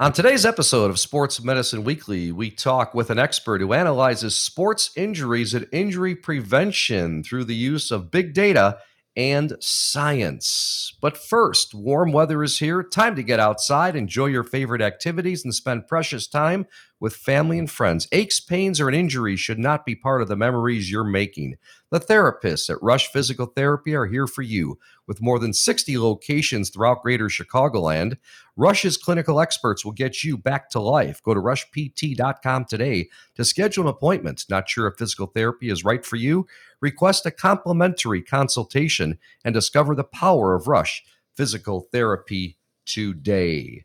On 0.00 0.14
today's 0.14 0.46
episode 0.46 0.90
of 0.90 0.98
Sports 0.98 1.44
Medicine 1.44 1.84
Weekly, 1.84 2.32
we 2.32 2.50
talk 2.50 2.94
with 2.94 3.10
an 3.10 3.18
expert 3.18 3.60
who 3.60 3.74
analyzes 3.74 4.34
sports 4.34 4.92
injuries 4.96 5.52
and 5.52 5.66
injury 5.72 6.14
prevention 6.14 7.22
through 7.22 7.44
the 7.44 7.54
use 7.54 7.90
of 7.90 8.10
big 8.10 8.32
data 8.32 8.78
and 9.14 9.58
science. 9.60 10.96
But 11.02 11.18
first, 11.18 11.74
warm 11.74 12.12
weather 12.12 12.42
is 12.42 12.60
here. 12.60 12.82
Time 12.82 13.14
to 13.14 13.22
get 13.22 13.40
outside, 13.40 13.94
enjoy 13.94 14.28
your 14.28 14.42
favorite 14.42 14.80
activities, 14.80 15.44
and 15.44 15.54
spend 15.54 15.86
precious 15.86 16.26
time 16.26 16.64
with 17.00 17.16
family 17.16 17.58
and 17.58 17.70
friends. 17.70 18.06
Aches, 18.12 18.38
pains, 18.38 18.78
or 18.78 18.88
an 18.88 18.94
injury 18.94 19.34
should 19.34 19.58
not 19.58 19.86
be 19.86 19.94
part 19.94 20.20
of 20.20 20.28
the 20.28 20.36
memories 20.36 20.90
you're 20.90 21.02
making. 21.02 21.56
The 21.90 21.98
therapists 21.98 22.68
at 22.68 22.82
Rush 22.82 23.10
Physical 23.10 23.46
Therapy 23.46 23.94
are 23.94 24.06
here 24.06 24.26
for 24.26 24.42
you. 24.42 24.78
With 25.08 25.22
more 25.22 25.38
than 25.38 25.52
60 25.52 25.98
locations 25.98 26.70
throughout 26.70 27.02
greater 27.02 27.26
Chicagoland, 27.26 28.18
Rush's 28.56 28.96
clinical 28.96 29.40
experts 29.40 29.84
will 29.84 29.92
get 29.92 30.22
you 30.22 30.36
back 30.36 30.68
to 30.70 30.80
life. 30.80 31.22
Go 31.22 31.34
to 31.34 31.40
rushpt.com 31.40 32.66
today 32.66 33.08
to 33.34 33.44
schedule 33.44 33.84
an 33.84 33.88
appointment. 33.88 34.44
Not 34.48 34.68
sure 34.68 34.86
if 34.86 34.98
physical 34.98 35.26
therapy 35.26 35.70
is 35.70 35.84
right 35.84 36.04
for 36.04 36.16
you? 36.16 36.46
Request 36.80 37.26
a 37.26 37.30
complimentary 37.30 38.22
consultation 38.22 39.18
and 39.44 39.54
discover 39.54 39.94
the 39.94 40.04
power 40.04 40.54
of 40.54 40.68
Rush 40.68 41.02
Physical 41.34 41.88
Therapy 41.90 42.58
today. 42.84 43.84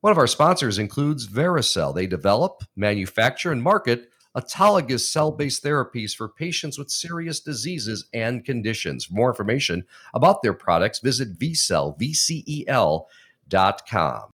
One 0.00 0.12
of 0.12 0.18
our 0.18 0.28
sponsors 0.28 0.78
includes 0.78 1.26
Vericel. 1.26 1.92
They 1.92 2.06
develop, 2.06 2.62
manufacture, 2.76 3.50
and 3.50 3.60
market 3.60 4.10
autologous 4.36 5.00
cell 5.00 5.32
based 5.32 5.64
therapies 5.64 6.14
for 6.14 6.28
patients 6.28 6.78
with 6.78 6.88
serious 6.88 7.40
diseases 7.40 8.04
and 8.14 8.44
conditions. 8.44 9.06
For 9.06 9.14
more 9.14 9.30
information 9.30 9.84
about 10.14 10.40
their 10.40 10.54
products, 10.54 11.00
visit 11.00 11.36
vcel, 11.36 11.98
V-C-E-L, 11.98 13.08
dot 13.48 13.88
com. 13.88 14.30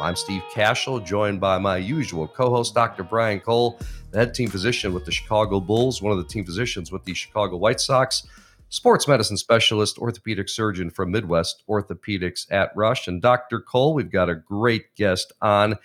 I'm 0.00 0.16
Steve 0.16 0.42
Cashel, 0.54 1.00
joined 1.00 1.38
by 1.38 1.58
my 1.58 1.76
usual 1.76 2.26
co 2.26 2.48
host, 2.48 2.74
Dr. 2.74 3.02
Brian 3.02 3.40
Cole, 3.40 3.78
the 4.10 4.18
head 4.18 4.32
team 4.32 4.48
physician 4.48 4.94
with 4.94 5.04
the 5.04 5.12
Chicago 5.12 5.60
Bulls, 5.60 6.00
one 6.00 6.12
of 6.12 6.18
the 6.18 6.24
team 6.24 6.46
physicians 6.46 6.90
with 6.90 7.04
the 7.04 7.12
Chicago 7.12 7.58
White 7.58 7.80
Sox, 7.80 8.26
sports 8.70 9.06
medicine 9.06 9.36
specialist, 9.36 9.98
orthopedic 9.98 10.48
surgeon 10.48 10.90
from 10.90 11.10
Midwest 11.10 11.62
Orthopedics 11.68 12.46
at 12.50 12.70
Rush. 12.74 13.06
And 13.06 13.20
Dr. 13.20 13.60
Cole, 13.60 13.92
we've 13.92 14.10
got 14.10 14.30
a 14.30 14.34
great 14.34 14.94
guest 14.94 15.32
on 15.42 15.76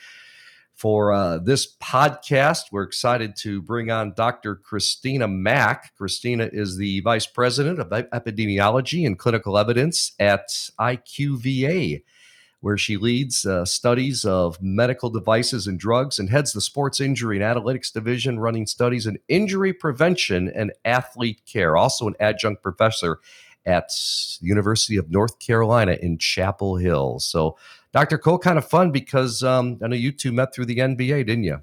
for 0.74 1.14
uh, 1.14 1.40
this 1.40 1.76
podcast. 1.82 2.72
We're 2.72 2.84
excited 2.84 3.36
to 3.38 3.62
bring 3.62 3.92
on 3.92 4.14
Dr. 4.14 4.56
Christina 4.56 5.28
Mack. 5.28 5.96
Christina 5.98 6.50
is 6.52 6.78
the 6.78 7.00
Vice 7.02 7.26
President 7.26 7.80
of 7.80 7.90
Epidemiology 7.90 9.06
and 9.06 9.18
Clinical 9.18 9.58
Evidence 9.58 10.14
at 10.20 10.50
IQVIA 10.80 12.04
where 12.66 12.80
she 12.80 12.98
leads 12.98 13.46
uh, 13.46 13.64
studies 13.64 14.26
of 14.26 14.60
medical 14.60 15.12
devices 15.12 15.68
and 15.68 15.80
drugs 15.80 16.18
and 16.18 16.32
heads 16.32 16.52
the 16.52 16.60
sports 16.60 17.00
injury 17.00 17.40
and 17.40 17.46
analytics 17.46 17.94
division, 17.94 18.40
running 18.40 18.66
studies 18.66 19.06
in 19.06 19.20
injury 19.28 19.72
prevention 19.72 20.50
and 20.50 20.74
athlete 20.84 21.40
care. 21.46 21.78
Also, 21.78 22.08
an 22.08 22.16
adjunct 22.20 22.64
professor 22.64 23.20
at 23.68 23.90
the 24.42 24.48
University 24.48 24.98
of 24.98 25.12
North 25.12 25.38
Carolina 25.38 25.96
in 26.02 26.18
Chapel 26.18 26.78
Hill. 26.78 27.20
So, 27.20 27.56
Dr. 27.94 28.18
Cole, 28.18 28.40
kind 28.40 28.58
of 28.58 28.68
fun 28.68 28.90
because 28.90 29.44
um, 29.44 29.78
I 29.84 29.88
know 29.88 29.96
you 29.96 30.12
two 30.12 30.32
met 30.32 30.52
through 30.52 30.66
the 30.66 30.80
NBA, 30.80 31.28
didn't 31.28 31.44
you? 31.44 31.62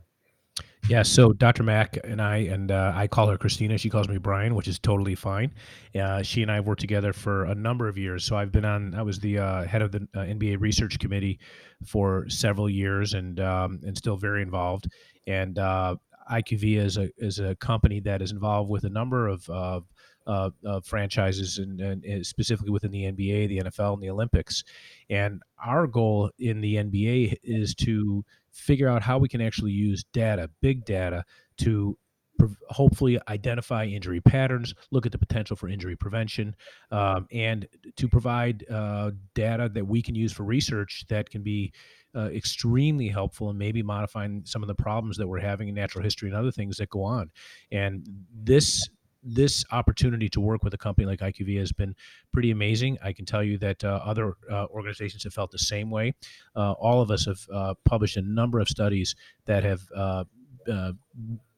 Yeah, 0.88 1.04
so 1.04 1.32
Dr. 1.32 1.62
Mack 1.62 1.96
and 2.02 2.20
I, 2.20 2.38
and 2.38 2.72
uh, 2.72 2.92
I 2.94 3.06
call 3.06 3.28
her 3.28 3.38
Christina. 3.38 3.78
She 3.78 3.88
calls 3.88 4.08
me 4.08 4.18
Brian, 4.18 4.56
which 4.56 4.66
is 4.66 4.80
totally 4.80 5.14
fine. 5.14 5.52
Uh, 5.98 6.22
she 6.22 6.42
and 6.42 6.50
I 6.50 6.56
have 6.56 6.66
worked 6.66 6.80
together 6.80 7.12
for 7.12 7.44
a 7.44 7.54
number 7.54 7.86
of 7.88 7.96
years. 7.96 8.24
So 8.24 8.36
I've 8.36 8.50
been 8.50 8.64
on. 8.64 8.92
I 8.94 9.02
was 9.02 9.20
the 9.20 9.38
uh, 9.38 9.64
head 9.64 9.80
of 9.80 9.92
the 9.92 10.08
uh, 10.14 10.20
NBA 10.20 10.60
research 10.60 10.98
committee 10.98 11.38
for 11.86 12.28
several 12.28 12.68
years, 12.68 13.14
and 13.14 13.38
um, 13.38 13.80
and 13.84 13.96
still 13.96 14.16
very 14.16 14.42
involved. 14.42 14.88
And 15.28 15.56
uh, 15.56 15.96
IQV 16.30 16.78
is 16.78 16.96
a 16.96 17.10
is 17.16 17.38
a 17.38 17.54
company 17.56 18.00
that 18.00 18.20
is 18.20 18.32
involved 18.32 18.68
with 18.68 18.82
a 18.82 18.90
number 18.90 19.28
of 19.28 19.48
uh, 19.48 19.80
franchises 20.84 21.58
and, 21.58 21.80
and, 21.80 22.26
specifically 22.26 22.70
within 22.70 22.90
the 22.90 23.04
NBA, 23.04 23.48
the 23.48 23.60
NFL, 23.70 23.94
and 23.94 24.02
the 24.02 24.10
Olympics. 24.10 24.64
And 25.10 25.40
our 25.64 25.86
goal 25.86 26.30
in 26.38 26.60
the 26.60 26.76
NBA 26.76 27.36
is 27.44 27.74
to 27.76 28.24
figure 28.52 28.88
out 28.88 29.02
how 29.02 29.18
we 29.18 29.28
can 29.28 29.40
actually 29.40 29.72
use 29.72 30.04
data, 30.12 30.50
big 30.60 30.84
data, 30.84 31.24
to 31.58 31.96
hopefully 32.68 33.20
identify 33.28 33.84
injury 33.84 34.20
patterns, 34.20 34.74
look 34.90 35.06
at 35.06 35.12
the 35.12 35.18
potential 35.18 35.56
for 35.56 35.68
injury 35.68 35.96
prevention, 35.96 36.56
um, 36.90 37.26
and 37.30 37.66
to 37.96 38.08
provide 38.08 38.64
uh, 38.70 39.10
data 39.34 39.68
that 39.72 39.86
we 39.86 40.02
can 40.02 40.14
use 40.14 40.32
for 40.32 40.42
research 40.44 41.04
that 41.08 41.30
can 41.30 41.42
be 41.42 41.72
uh, 42.14 42.28
extremely 42.32 43.08
helpful 43.08 43.50
in 43.50 43.56
maybe 43.58 43.82
modifying 43.82 44.42
some 44.44 44.62
of 44.62 44.66
the 44.66 44.74
problems 44.74 45.16
that 45.16 45.26
we're 45.26 45.40
having 45.40 45.68
in 45.68 45.74
natural 45.74 46.02
history 46.02 46.28
and 46.28 46.36
other 46.36 46.50
things 46.50 46.76
that 46.76 46.90
go 46.90 47.02
on. 47.02 47.30
And 47.70 48.06
this 48.34 48.88
this 49.22 49.64
opportunity 49.70 50.28
to 50.28 50.40
work 50.40 50.64
with 50.64 50.74
a 50.74 50.78
company 50.78 51.06
like 51.06 51.20
IQV 51.20 51.58
has 51.58 51.72
been 51.72 51.94
pretty 52.32 52.50
amazing. 52.50 52.98
I 53.02 53.12
can 53.12 53.24
tell 53.24 53.42
you 53.42 53.58
that 53.58 53.84
uh, 53.84 54.00
other 54.04 54.34
uh, 54.50 54.66
organizations 54.66 55.24
have 55.24 55.34
felt 55.34 55.50
the 55.50 55.58
same 55.58 55.90
way. 55.90 56.14
Uh, 56.56 56.72
all 56.72 57.00
of 57.00 57.10
us 57.10 57.26
have 57.26 57.38
uh, 57.52 57.74
published 57.84 58.16
a 58.16 58.22
number 58.22 58.58
of 58.58 58.68
studies 58.68 59.14
that 59.46 59.62
have 59.64 59.82
uh, 59.94 60.24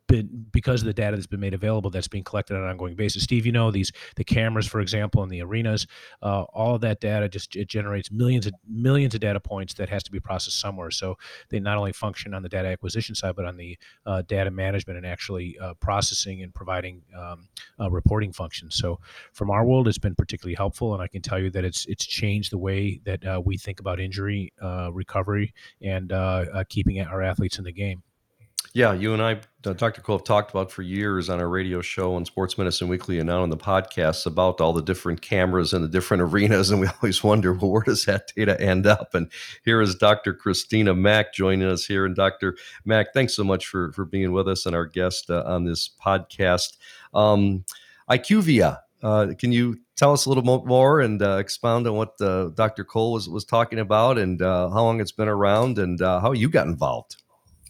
been 0.07 0.47
because 0.53 0.83
of 0.83 0.87
the 0.87 0.93
data 0.93 1.17
that's 1.17 1.27
been 1.27 1.41
made 1.41 1.55
available 1.55 1.91
that's 1.91 2.09
being 2.09 2.25
collected 2.25 2.57
on 2.57 2.63
an 2.63 2.69
ongoing 2.69 2.95
basis. 2.95 3.23
Steve, 3.23 3.47
you 3.47 3.53
know 3.53 3.71
these 3.71 3.93
the 4.17 4.25
cameras, 4.25 4.67
for 4.67 4.81
example, 4.81 5.23
in 5.23 5.29
the 5.29 5.43
arenas, 5.43 5.87
uh, 6.23 6.43
all 6.43 6.75
of 6.75 6.81
that 6.83 7.01
data 7.01 7.29
just 7.29 7.57
it 7.57 7.69
generates 7.69 8.11
millions 8.11 8.47
of 8.47 8.53
millions 8.69 9.15
of 9.15 9.21
data 9.21 9.41
points 9.41 9.75
that 9.75 9.89
has 9.89 10.03
to 10.03 10.11
be 10.11 10.21
processed 10.21 10.61
somewhere. 10.61 10.91
So 10.91 11.17
they 11.49 11.61
not 11.61 11.79
only 11.79 11.93
function 11.93 12.35
on 12.35 12.43
the 12.43 12.49
data 12.49 12.69
acquisition 12.69 13.15
side, 13.15 13.37
but 13.37 13.45
on 13.45 13.57
the 13.57 13.79
uh, 14.07 14.23
data 14.23 14.51
management 14.51 14.99
and 14.99 15.07
actually 15.07 15.59
uh, 15.59 15.75
processing 15.75 16.43
and 16.43 16.55
providing 16.55 17.03
um, 17.17 17.49
uh, 17.81 17.91
reporting 17.91 18.33
functions. 18.33 18.77
So 18.77 19.01
from 19.33 19.51
our 19.51 19.65
world, 19.65 19.89
it's 19.89 19.99
been 19.99 20.15
particularly 20.15 20.55
helpful, 20.55 20.95
and 20.95 21.03
I 21.03 21.09
can 21.09 21.23
tell 21.23 21.39
you 21.39 21.51
that 21.51 21.65
it's 21.65 21.87
it's 21.87 22.05
changed 22.05 22.53
the 22.53 22.59
way 22.59 23.01
that 23.05 23.27
uh, 23.27 23.41
we 23.45 23.57
think 23.57 23.81
about 23.81 24.01
injury 24.01 24.53
uh, 24.61 24.91
recovery 24.93 25.53
and 25.83 26.13
keeping 26.69 27.01
our 27.01 27.23
athletes 27.23 27.59
in 27.59 27.65
the 27.65 27.73
game. 27.73 28.03
Yeah, 28.77 28.93
you 28.93 29.13
and 29.13 29.23
I, 29.23 29.41
Dr. 29.63 30.01
Cole, 30.01 30.19
have 30.19 30.25
talked 30.25 30.51
about 30.51 30.73
for 30.73 30.83
years 30.83 31.31
on 31.31 31.39
our 31.39 31.49
radio 31.49 31.81
show 31.81 32.17
on 32.17 32.25
Sports 32.25 32.59
Medicine 32.59 32.89
Weekly 32.89 33.21
and 33.21 33.29
now 33.29 33.45
on 33.45 33.51
the 33.51 33.57
podcasts 33.57 34.27
about 34.27 34.61
all 34.61 34.73
the 34.73 34.83
different 34.83 35.23
cameras 35.23 35.73
and 35.73 35.85
the 35.85 35.89
different 35.89 36.23
arenas. 36.25 36.73
And 36.73 36.81
we 36.81 36.89
always 36.89 37.23
wonder, 37.23 37.53
well, 37.53 37.71
where 37.71 37.85
does 37.85 38.05
that 38.07 38.33
data 38.35 38.61
end 38.61 38.85
up? 38.89 39.15
And 39.15 39.31
here 39.65 39.81
is 39.81 39.95
Dr. 39.95 40.35
Christina 40.35 40.93
Mack 40.93 41.33
joining 41.33 41.69
us 41.69 41.87
here. 41.87 42.05
And 42.05 42.17
Dr. 42.17 42.57
Mack, 42.85 43.13
thanks 43.15 43.35
so 43.35 43.45
much 43.45 43.69
for, 43.69 43.93
for 43.93 44.05
being 44.05 44.33
with 44.33 44.49
us 44.49 44.67
and 44.67 44.75
our 44.75 44.87
guest 44.87 45.31
uh, 45.31 45.45
on 45.47 45.63
this 45.63 45.89
podcast. 46.05 46.77
Um, 47.15 47.65
IQVIA, 48.11 48.81
uh, 49.05 49.27
can 49.39 49.53
you 49.53 49.79
tell 49.95 50.13
us 50.13 50.27
a 50.27 50.29
little 50.29 50.43
more 50.43 51.01
and 51.01 51.23
uh, 51.23 51.37
expound 51.37 51.87
on 51.87 51.95
what 51.95 52.21
uh, 52.21 52.47
Dr. 52.49 52.83
Cole 52.83 53.13
was, 53.13 53.29
was 53.29 53.45
talking 53.45 53.79
about 53.79 54.19
and 54.19 54.43
uh, 54.43 54.69
how 54.71 54.83
long 54.83 55.01
it's 55.01 55.13
been 55.13 55.29
around 55.29 55.79
and 55.79 56.03
uh, 56.03 56.19
how 56.19 56.33
you 56.33 56.49
got 56.49 56.67
involved? 56.67 57.19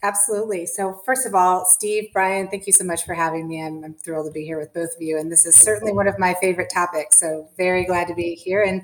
Absolutely. 0.05 0.67
So, 0.67 1.01
first 1.07 1.27
of 1.27 1.35
all, 1.35 1.65
Steve, 1.65 2.11
Brian, 2.13 2.49
thank 2.49 2.67
you 2.67 2.75
so 2.75 2.85
much 2.85 3.07
for 3.07 3.15
having 3.15 3.49
me. 3.49 3.65
I'm, 3.65 3.83
I'm, 3.83 3.95
thrilled 3.95 4.27
to 4.27 4.33
be 4.33 4.45
here 4.45 4.59
with 4.59 4.75
both 4.75 4.95
of 4.95 5.01
you. 5.01 5.19
And 5.19 5.33
this 5.33 5.47
is 5.47 5.55
certainly 5.55 5.95
one 5.95 6.07
of 6.07 6.19
my 6.19 6.35
favorite 6.43 6.71
topics. 6.73 7.17
So, 7.17 7.49
very 7.57 7.87
glad 7.87 8.09
to 8.09 8.15
be 8.15 8.35
here 8.35 8.63
and 8.63 8.83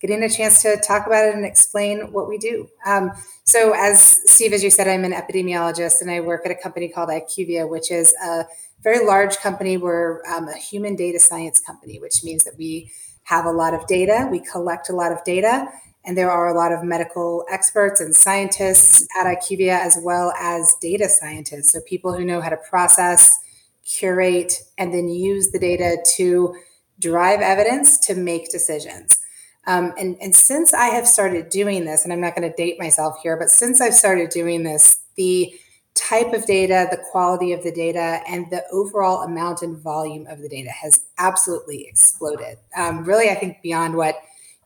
getting 0.00 0.22
a 0.22 0.28
chance 0.28 0.62
to 0.62 0.76
talk 0.76 1.08
about 1.08 1.24
it 1.24 1.34
and 1.34 1.44
explain 1.44 2.12
what 2.12 2.28
we 2.28 2.38
do. 2.38 2.68
Um, 2.86 3.10
so, 3.42 3.74
as 3.74 4.20
Steve, 4.26 4.52
as 4.52 4.62
you 4.62 4.70
said, 4.70 4.86
I'm 4.86 5.04
an 5.04 5.10
epidemiologist 5.10 6.02
and 6.02 6.08
I 6.08 6.20
work 6.20 6.42
at 6.46 6.52
a 6.52 6.62
company 6.62 6.88
called 6.88 7.08
IQVIA, 7.08 7.68
which 7.68 7.90
is 7.90 8.14
a 8.24 8.44
very 8.84 9.04
large 9.04 9.38
company. 9.38 9.76
We're 9.76 10.24
um, 10.26 10.46
a 10.46 10.56
human 10.56 10.94
data 10.94 11.18
science 11.18 11.58
company, 11.58 11.98
which 11.98 12.22
means 12.22 12.44
that 12.44 12.56
we 12.56 12.92
have 13.24 13.44
a 13.44 13.50
lot 13.50 13.74
of 13.74 13.84
data, 13.88 14.28
we 14.30 14.38
collect 14.38 14.88
a 14.88 14.92
lot 14.92 15.10
of 15.10 15.22
data 15.24 15.66
and 16.04 16.16
there 16.16 16.30
are 16.30 16.48
a 16.48 16.54
lot 16.54 16.72
of 16.72 16.82
medical 16.82 17.44
experts 17.50 18.00
and 18.00 18.14
scientists 18.14 19.06
at 19.18 19.26
IQVIA, 19.26 19.78
as 19.78 19.98
well 20.02 20.32
as 20.38 20.74
data 20.80 21.08
scientists. 21.08 21.72
So, 21.72 21.80
people 21.86 22.16
who 22.16 22.24
know 22.24 22.40
how 22.40 22.48
to 22.48 22.56
process, 22.56 23.38
curate, 23.84 24.54
and 24.78 24.94
then 24.94 25.08
use 25.08 25.50
the 25.50 25.58
data 25.58 25.96
to 26.16 26.54
drive 26.98 27.40
evidence 27.40 27.98
to 27.98 28.14
make 28.14 28.50
decisions. 28.50 29.18
Um, 29.66 29.92
and, 29.98 30.16
and 30.20 30.34
since 30.34 30.72
I 30.72 30.86
have 30.86 31.06
started 31.06 31.50
doing 31.50 31.84
this, 31.84 32.04
and 32.04 32.12
I'm 32.12 32.20
not 32.20 32.34
going 32.34 32.48
to 32.48 32.56
date 32.56 32.78
myself 32.78 33.16
here, 33.22 33.36
but 33.36 33.50
since 33.50 33.80
I've 33.80 33.94
started 33.94 34.30
doing 34.30 34.62
this, 34.62 35.00
the 35.16 35.52
type 35.94 36.32
of 36.32 36.46
data, 36.46 36.88
the 36.90 37.02
quality 37.10 37.52
of 37.52 37.62
the 37.62 37.72
data, 37.72 38.20
and 38.26 38.46
the 38.50 38.64
overall 38.72 39.22
amount 39.22 39.62
and 39.62 39.78
volume 39.78 40.26
of 40.28 40.40
the 40.40 40.48
data 40.48 40.70
has 40.70 41.04
absolutely 41.18 41.86
exploded. 41.86 42.58
Um, 42.76 43.04
really, 43.04 43.28
I 43.28 43.34
think 43.34 43.60
beyond 43.62 43.96
what 43.96 44.16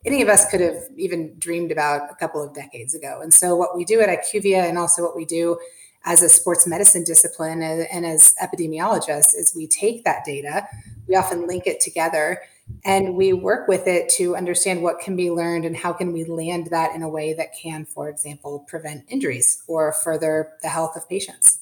any 0.05 0.23
of 0.23 0.29
us 0.29 0.49
could 0.51 0.61
have 0.61 0.83
even 0.97 1.35
dreamed 1.39 1.73
about 1.73 2.11
a 2.11 2.15
couple 2.17 2.43
of 2.43 2.55
decades 2.55 2.95
ago. 2.95 3.21
And 3.23 3.33
so, 3.33 3.56
what 3.56 3.77
we 3.77 3.85
do 3.85 4.01
at 4.01 4.09
IQVIA 4.09 4.69
and 4.69 4.79
also 4.79 5.03
what 5.03 5.17
we 5.17 5.25
do 5.25 5.59
as 6.05 6.23
a 6.23 6.29
sports 6.29 6.67
medicine 6.67 7.05
discipline 7.05 7.62
and, 7.62 8.05
as 8.05 8.35
epidemiologists 8.43 9.35
is 9.35 9.53
we 9.56 9.67
take 9.67 10.05
that 10.05 10.25
data, 10.25 10.67
we 11.09 11.17
often 11.17 11.47
link 11.47 11.67
it 11.67 11.81
together, 11.81 12.43
and 12.85 13.15
we 13.15 13.33
work 13.33 13.69
with 13.69 13.87
it 13.87 14.09
to 14.11 14.37
understand 14.37 14.83
what 14.83 15.01
can 15.01 15.17
be 15.17 15.31
learned 15.31 15.65
and 15.65 15.77
how 15.77 15.93
can 15.93 16.12
we 16.12 16.25
land 16.25 16.69
that 16.71 16.95
in 16.95 17.03
a 17.03 17.09
way 17.09 17.33
that 17.33 17.55
can, 17.55 17.87
for 17.87 18.09
example, 18.09 18.65
prevent 18.69 19.05
injuries 19.09 19.62
or 19.67 19.93
further 19.93 20.53
the 20.62 20.69
health 20.69 20.97
of 20.97 21.09
patients. 21.09 21.61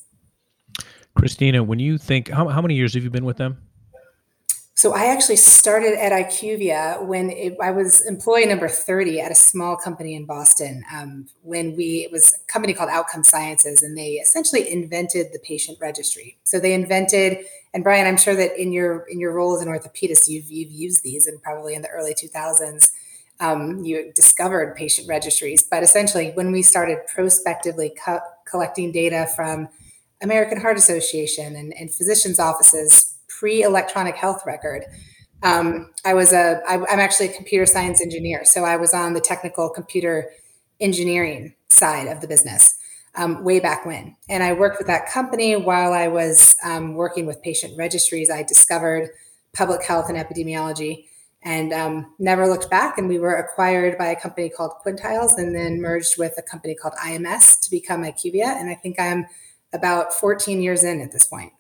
Christina, 1.15 1.63
when 1.63 1.79
you 1.79 1.99
think, 1.99 2.29
how, 2.29 2.49
how 2.49 2.63
many 2.63 2.75
years 2.75 2.95
have 2.95 3.05
you 3.05 3.11
been 3.11 3.25
with 3.25 3.37
them? 3.37 3.59
So 4.75 4.95
I 4.95 5.07
actually 5.07 5.37
started 5.37 5.99
at 6.03 6.13
IQVIA 6.13 7.05
when 7.05 7.31
it, 7.31 7.57
I 7.63 7.71
was 7.71 8.01
employee 8.07 8.47
number 8.47 8.69
30 8.69 9.21
at 9.21 9.31
a 9.31 9.35
small 9.35 9.77
company 9.77 10.15
in 10.15 10.25
Boston. 10.25 10.83
Um, 10.93 11.29
when 11.43 11.77
we, 11.77 12.05
it 12.05 12.11
was 12.11 12.33
a 12.33 12.53
company 12.53 12.73
called 12.73 12.89
Outcome 12.91 13.23
Sciences, 13.23 13.83
and 13.83 13.97
they 13.97 14.13
essentially 14.15 14.71
invented 14.73 15.27
the 15.33 15.39
patient 15.41 15.79
registry. 15.81 16.39
So 16.45 16.59
they 16.59 16.73
invented, 16.73 17.45
and 17.75 17.85
Brian, 17.85 18.07
I'm 18.07 18.17
sure 18.17 18.35
that 18.35 18.59
in 18.61 18.73
your 18.73 19.05
in 19.11 19.21
your 19.21 19.33
role 19.33 19.55
as 19.55 19.63
an 19.63 19.69
orthopedist, 19.69 20.29
you've 20.29 20.51
you've 20.51 20.73
used 20.73 21.03
these, 21.03 21.27
and 21.27 21.41
probably 21.43 21.75
in 21.75 21.83
the 21.83 21.89
early 21.89 22.15
2000s, 22.15 22.91
um, 23.41 23.85
you 23.85 24.11
discovered 24.15 24.75
patient 24.75 25.07
registries. 25.07 25.63
But 25.63 25.83
essentially, 25.83 26.31
when 26.31 26.51
we 26.51 26.63
started 26.63 26.99
prospectively 27.07 27.95
co- 28.05 28.21
collecting 28.47 28.91
data 28.91 29.29
from 29.37 29.69
American 30.23 30.61
Heart 30.61 30.79
Association 30.79 31.57
and, 31.57 31.75
and 31.75 31.93
physicians' 31.93 32.39
offices 32.39 33.12
pre-electronic 33.43 34.15
health 34.15 34.45
record. 34.47 34.85
Um, 35.43 35.91
I 36.05 36.15
was 36.15 36.33
a 36.33 36.61
I, 36.69 36.75
I'm 36.75 37.01
actually 37.01 37.31
a 37.31 37.33
computer 37.33 37.67
science 37.67 38.01
engineer, 38.01 38.45
so 38.45 38.63
I 38.63 38.77
was 38.77 38.95
on 38.95 39.15
the 39.15 39.21
technical 39.21 39.69
computer 39.69 40.31
engineering 40.79 41.55
side 41.69 42.07
of 42.07 42.21
the 42.21 42.29
business 42.29 42.77
um, 43.17 43.43
way 43.43 43.59
back 43.59 43.85
when, 43.85 44.15
and 44.29 44.45
I 44.45 44.53
worked 44.53 44.79
with 44.79 44.87
that 44.87 45.11
company 45.11 45.57
while 45.57 45.93
I 45.93 46.07
was 46.07 46.55
um, 46.63 46.95
working 46.95 47.27
with 47.27 47.43
patient 47.43 47.77
registries. 47.77 48.31
I 48.31 48.45
discovered 48.45 49.11
public 49.53 49.83
health 49.83 50.09
and 50.09 50.17
epidemiology, 50.17 51.07
and 51.43 51.73
um, 51.73 52.15
never 52.21 52.47
looked 52.47 52.71
back. 52.71 52.97
And 52.97 53.09
we 53.09 53.19
were 53.19 53.35
acquired 53.35 53.99
by 53.99 54.07
a 54.07 54.21
company 54.21 54.51
called 54.51 54.75
Quintiles, 54.87 55.37
and 55.37 55.53
then 55.53 55.81
merged 55.81 56.17
with 56.17 56.35
a 56.39 56.43
company 56.43 56.77
called 56.77 56.95
IMS 57.05 57.59
to 57.63 57.71
become 57.73 58.05
IQVIA. 58.05 58.61
And 58.61 58.71
I 58.71 58.77
think 58.77 59.01
I'm 59.01 59.27
about 59.73 60.15
14 60.15 60.63
years 60.63 60.85
in 60.85 61.01
at 61.01 61.11
this 61.11 61.27
point. 61.27 61.53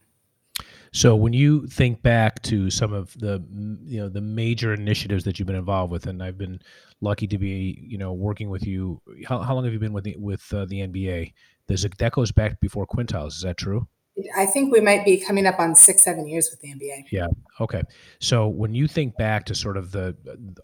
So 0.92 1.16
when 1.16 1.32
you 1.32 1.66
think 1.66 2.02
back 2.02 2.42
to 2.42 2.68
some 2.68 2.92
of 2.92 3.18
the 3.18 3.42
you 3.84 3.98
know 3.98 4.08
the 4.08 4.20
major 4.20 4.74
initiatives 4.74 5.24
that 5.24 5.38
you've 5.38 5.46
been 5.46 5.56
involved 5.56 5.90
with, 5.90 6.06
and 6.06 6.22
I've 6.22 6.36
been 6.36 6.60
lucky 7.00 7.26
to 7.28 7.38
be 7.38 7.82
you 7.82 7.96
know 7.96 8.12
working 8.12 8.50
with 8.50 8.66
you. 8.66 9.00
How, 9.26 9.40
how 9.40 9.54
long 9.54 9.64
have 9.64 9.72
you 9.72 9.78
been 9.78 9.94
with 9.94 10.04
the, 10.04 10.16
with 10.18 10.52
uh, 10.52 10.66
the 10.66 10.80
NBA? 10.80 11.32
There's 11.66 11.84
a, 11.84 11.88
that 11.98 12.12
goes 12.12 12.30
back 12.30 12.60
before 12.60 12.86
Quintiles. 12.86 13.28
Is 13.28 13.42
that 13.42 13.56
true? 13.56 13.88
I 14.36 14.44
think 14.44 14.72
we 14.72 14.80
might 14.80 15.04
be 15.04 15.18
coming 15.18 15.46
up 15.46 15.58
on 15.58 15.74
six, 15.74 16.02
seven 16.02 16.26
years 16.26 16.50
with 16.50 16.60
the 16.60 16.68
NBA. 16.68 17.06
Yeah. 17.10 17.28
Okay. 17.60 17.82
So 18.20 18.46
when 18.46 18.74
you 18.74 18.86
think 18.86 19.16
back 19.16 19.46
to 19.46 19.54
sort 19.54 19.76
of 19.76 19.90
the 19.90 20.14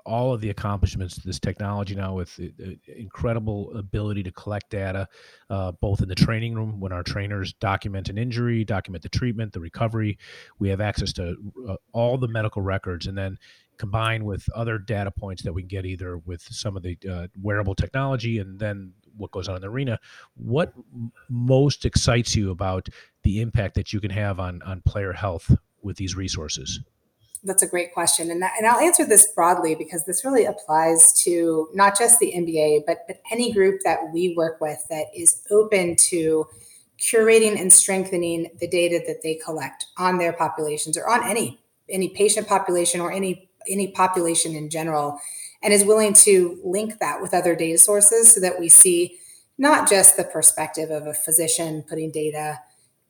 all 0.05 0.35
of 0.35 0.41
the 0.41 0.51
accomplishments, 0.51 1.17
this 1.17 1.39
technology 1.39 1.95
now 1.95 2.15
with 2.15 2.39
incredible 2.87 3.75
ability 3.77 4.23
to 4.25 4.33
collect 4.33 4.71
data, 4.71 5.09
uh, 5.49 5.73
both 5.73 6.03
in 6.03 6.09
the 6.09 6.15
training 6.15 6.55
room 6.55 6.79
when 6.79 6.93
our 6.93 7.03
trainers 7.03 7.55
document 7.55 8.11
an 8.11 8.19
injury, 8.19 8.65
document 8.65 9.03
the 9.03 9.09
treatment, 9.09 9.53
the 9.53 9.61
recovery, 9.61 10.19
we 10.59 10.69
have 10.69 10.81
access 10.81 11.13
to 11.15 11.37
uh, 11.69 11.77
all 11.93 12.19
the 12.19 12.29
medical 12.29 12.61
records, 12.61 13.07
and 13.07 13.17
then 13.17 13.39
combined 13.79 14.27
with 14.27 14.45
other 14.55 14.77
data 14.77 15.11
points 15.11 15.43
that 15.43 15.53
we 15.53 15.63
can 15.63 15.69
get 15.69 15.87
either 15.87 16.19
with 16.19 16.43
some 16.43 16.77
of 16.77 16.83
the 16.83 16.99
uh, 17.11 17.29
wearable 17.41 17.75
technology 17.75 18.39
and 18.39 18.59
then 18.59 18.93
what 19.19 19.31
goes 19.31 19.49
on 19.49 19.57
in 19.57 19.63
the 19.63 19.69
arena. 19.69 19.99
What 20.35 20.73
most 21.29 21.85
excites 21.85 22.35
you 22.35 22.51
about 22.51 22.89
the 23.23 23.41
impact 23.41 23.75
that 23.75 23.93
you 23.93 24.01
can 24.01 24.11
have 24.11 24.41
on 24.41 24.63
on 24.63 24.81
player 24.83 25.13
health 25.13 25.55
with 25.83 25.97
these 25.97 26.17
resources? 26.17 26.81
That's 27.45 27.63
a 27.63 27.69
great 27.69 27.95
question, 27.95 28.31
and 28.31 28.43
that, 28.43 28.53
and 28.59 28.67
I'll 28.67 28.81
answer 28.81 29.05
this 29.05 29.29
broadly 29.33 29.77
because 29.77 30.05
this 30.07 30.25
really 30.25 30.45
applies 30.45 31.13
to 31.25 31.69
not 31.73 31.97
just 31.97 32.19
the 32.19 32.33
NBA, 32.35 32.81
but 32.87 32.99
but 33.07 33.21
any 33.31 33.53
group 33.53 33.81
that 33.85 34.13
we 34.13 34.35
work 34.37 34.61
with 34.61 34.85
that 34.91 35.07
is 35.15 35.43
open 35.51 35.95
to 35.97 36.47
curating 37.01 37.61
and 37.61 37.73
strengthening 37.73 38.51
the 38.59 38.67
data 38.67 39.01
that 39.07 39.23
they 39.23 39.37
collect 39.37 39.87
on 39.99 40.19
their 40.19 40.33
populations 40.33 40.99
or 40.99 41.09
on 41.09 41.29
any 41.29 41.61
any 41.89 42.09
patient 42.09 42.49
population 42.49 43.01
or 43.01 43.13
any 43.13 43.49
any 43.69 43.89
population 43.89 44.55
in 44.55 44.69
general 44.69 45.21
and 45.63 45.73
is 45.73 45.85
willing 45.85 46.13
to 46.13 46.61
link 46.65 46.99
that 47.01 47.21
with 47.21 47.35
other 47.35 47.55
data 47.55 47.79
sources 47.79 48.33
so 48.35 48.41
that 48.41 48.59
we 48.59 48.69
see 48.69 49.19
not 49.59 49.89
just 49.89 50.17
the 50.17 50.25
perspective 50.25 50.91
of 50.91 51.07
a 51.07 51.15
physician 51.15 51.83
putting 51.89 52.11
data 52.11 52.61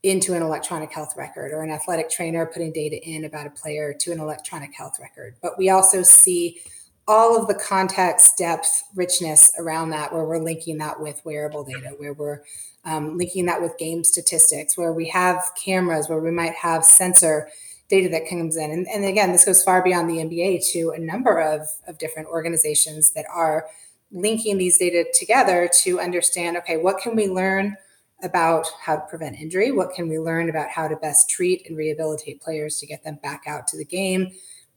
into 0.03 0.35
an 0.35 0.43
electronic 0.43 0.93
health 0.93 1.15
record 1.17 1.53
or 1.53 1.63
an 1.63 1.71
athletic 1.71 2.09
trainer 2.09 2.47
putting 2.47 2.73
data 2.73 2.97
in 3.03 3.25
about 3.25 3.47
a 3.47 3.51
player 3.51 3.93
to 3.93 4.13
an 4.13 4.21
electronic 4.21 4.75
health 4.75 4.99
record, 5.01 5.35
but 5.43 5.59
we 5.59 5.69
also 5.69 6.03
see 6.03 6.61
all 7.09 7.41
of 7.41 7.49
the 7.49 7.55
context, 7.55 8.37
depth, 8.37 8.85
richness 8.95 9.51
around 9.59 9.91
that, 9.91 10.13
where 10.13 10.25
we're 10.25 10.39
linking 10.39 10.77
that 10.77 11.01
with 11.01 11.25
wearable 11.25 11.65
data, 11.65 11.95
where 11.97 12.13
we're 12.13 12.43
um, 12.85 13.17
linking 13.17 13.47
that 13.47 13.63
with 13.63 13.77
game 13.79 14.05
statistics, 14.05 14.77
where 14.77 14.93
we 14.93 15.09
have 15.09 15.51
cameras, 15.57 16.09
where 16.09 16.21
we 16.21 16.31
might 16.31 16.55
have 16.55 16.85
sensor 16.85 17.49
data 17.89 18.09
that 18.11 18.29
comes 18.29 18.57
in. 18.57 18.71
And, 18.71 18.87
and 18.89 19.05
again, 19.05 19.33
this 19.33 19.45
goes 19.45 19.63
far 19.63 19.83
beyond 19.83 20.11
the 20.11 20.17
NBA 20.17 20.71
to 20.73 20.91
a 20.91 20.99
number 20.99 21.39
of, 21.39 21.69
of 21.87 21.99
different 21.99 22.29
organizations 22.29 23.13
that 23.13 23.25
are 23.35 23.67
linking 24.11 24.59
these 24.59 24.79
data 24.79 25.05
together 25.15 25.69
to 25.83 26.01
understand 26.01 26.57
okay, 26.57 26.77
what 26.77 26.99
can 26.99 27.17
we 27.17 27.29
learn 27.29 27.77
about 28.23 28.67
how 28.81 28.97
to 28.97 29.03
prevent 29.03 29.39
injury? 29.39 29.71
What 29.71 29.93
can 29.95 30.09
we 30.09 30.19
learn 30.19 30.49
about 30.51 30.71
how 30.71 30.89
to 30.89 30.97
best 30.97 31.31
treat 31.31 31.67
and 31.69 31.77
rehabilitate 31.77 32.41
players 32.41 32.79
to 32.79 32.87
get 32.87 33.05
them 33.05 33.19
back 33.23 33.45
out 33.47 33.69
to 33.69 33.77
the 33.77 33.85
game 33.85 34.33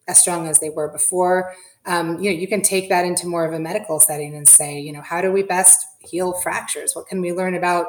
as 0.07 0.21
strong 0.21 0.47
as 0.47 0.59
they 0.59 0.69
were 0.69 0.89
before? 0.89 1.55
Um, 1.85 2.19
you 2.19 2.31
know, 2.31 2.37
you 2.37 2.47
can 2.47 2.61
take 2.61 2.89
that 2.89 3.05
into 3.05 3.27
more 3.27 3.45
of 3.45 3.53
a 3.53 3.59
medical 3.59 3.99
setting 3.99 4.35
and 4.35 4.47
say, 4.47 4.79
you 4.79 4.93
know, 4.93 5.01
how 5.01 5.21
do 5.21 5.31
we 5.31 5.41
best 5.41 5.85
heal 5.99 6.33
fractures? 6.33 6.93
What 6.93 7.07
can 7.07 7.21
we 7.21 7.33
learn 7.33 7.55
about 7.55 7.87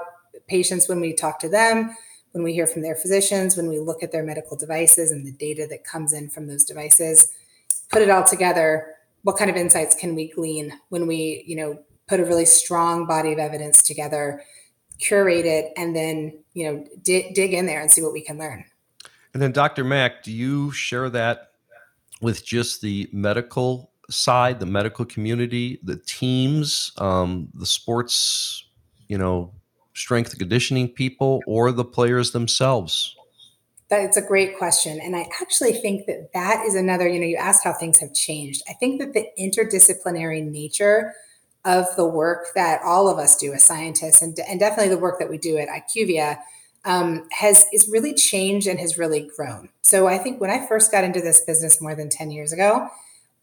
patients 0.49 0.89
when 0.89 1.01
we 1.01 1.13
talk 1.13 1.39
to 1.41 1.49
them? 1.49 1.95
When 2.32 2.43
we 2.43 2.52
hear 2.52 2.67
from 2.67 2.82
their 2.82 2.94
physicians, 2.94 3.56
when 3.56 3.69
we 3.69 3.79
look 3.79 4.02
at 4.02 4.11
their 4.11 4.23
medical 4.23 4.56
devices 4.56 5.11
and 5.11 5.26
the 5.26 5.32
data 5.32 5.67
that 5.69 5.84
comes 5.84 6.12
in 6.12 6.29
from 6.29 6.46
those 6.46 6.64
devices, 6.64 7.29
put 7.90 8.02
it 8.02 8.11
all 8.11 8.25
together, 8.25 8.94
what 9.23 9.37
kind 9.37 9.50
of 9.50 9.56
insights 9.56 9.94
can 9.94 10.14
we 10.14 10.29
glean 10.29 10.73
when 10.88 11.06
we, 11.06 11.44
you 11.46 11.56
know, 11.56 11.79
put 12.08 12.20
a 12.20 12.25
really 12.25 12.44
strong 12.44 13.06
body 13.06 13.32
of 13.32 13.38
evidence 13.38 13.82
together, 13.82 14.43
curate 14.99 15.46
it, 15.46 15.73
and 15.76 15.94
then, 15.94 16.37
you 16.55 16.64
know, 16.64 16.87
dig, 17.02 17.34
dig 17.34 17.52
in 17.52 17.67
there 17.67 17.81
and 17.81 17.90
see 17.90 18.02
what 18.02 18.12
we 18.12 18.20
can 18.20 18.38
learn. 18.38 18.64
And 19.34 19.43
then, 19.43 19.52
Dr. 19.52 19.84
Mack, 19.84 20.23
do 20.23 20.32
you 20.32 20.73
share 20.73 21.08
that 21.11 21.52
with 22.20 22.44
just 22.44 22.81
the 22.81 23.08
medical 23.12 23.93
side, 24.11 24.61
the 24.61 24.67
medical 24.67 25.05
community, 25.05 25.79
the 25.82 25.96
teams, 25.96 26.93
um, 26.98 27.48
the 27.55 27.67
sports, 27.67 28.65
you 29.08 29.19
know, 29.19 29.53
strength 29.94 30.39
conditioning 30.39 30.89
people 30.89 31.41
or 31.46 31.72
the 31.72 31.84
players 31.84 32.32
themselves? 32.32 33.17
That's 33.89 34.17
a 34.17 34.22
great 34.22 34.56
question. 34.56 34.99
And 35.03 35.15
I 35.15 35.29
actually 35.41 35.75
think 35.75 36.06
that 36.06 36.32
that 36.32 36.65
is 36.67 36.75
another, 36.75 37.06
you 37.06 37.20
know, 37.20 37.27
you 37.27 37.37
asked 37.37 37.63
how 37.63 37.75
things 37.75 37.99
have 38.01 38.15
changed. 38.15 38.63
I 38.69 38.72
think 38.72 39.01
that 39.01 39.13
the 39.13 39.29
interdisciplinary 39.39 40.51
nature 40.51 41.13
of 41.65 41.87
the 41.96 42.06
work 42.06 42.46
that 42.55 42.81
all 42.82 43.08
of 43.08 43.19
us 43.19 43.37
do 43.37 43.53
as 43.53 43.65
scientists 43.65 44.22
and, 44.22 44.37
and 44.49 44.58
definitely 44.58 44.89
the 44.89 44.99
work 44.99 45.19
that 45.19 45.29
we 45.29 45.39
do 45.39 45.58
at 45.58 45.69
IQVIA 45.69 46.39
um, 46.84 47.29
has 47.32 47.67
is 47.72 47.89
really 47.89 48.15
changed 48.15 48.67
and 48.67 48.81
has 48.81 48.99
really 48.99 49.31
grown. 49.37 49.69
So 49.82 50.06
I 50.06 50.19
think 50.19 50.41
when 50.41 50.51
I 50.51 50.67
first 50.67 50.91
got 50.91 51.05
into 51.05 51.20
this 51.20 51.41
business 51.43 51.81
more 51.81 51.94
than 51.94 52.08
10 52.08 52.31
years 52.31 52.53
ago, 52.53 52.89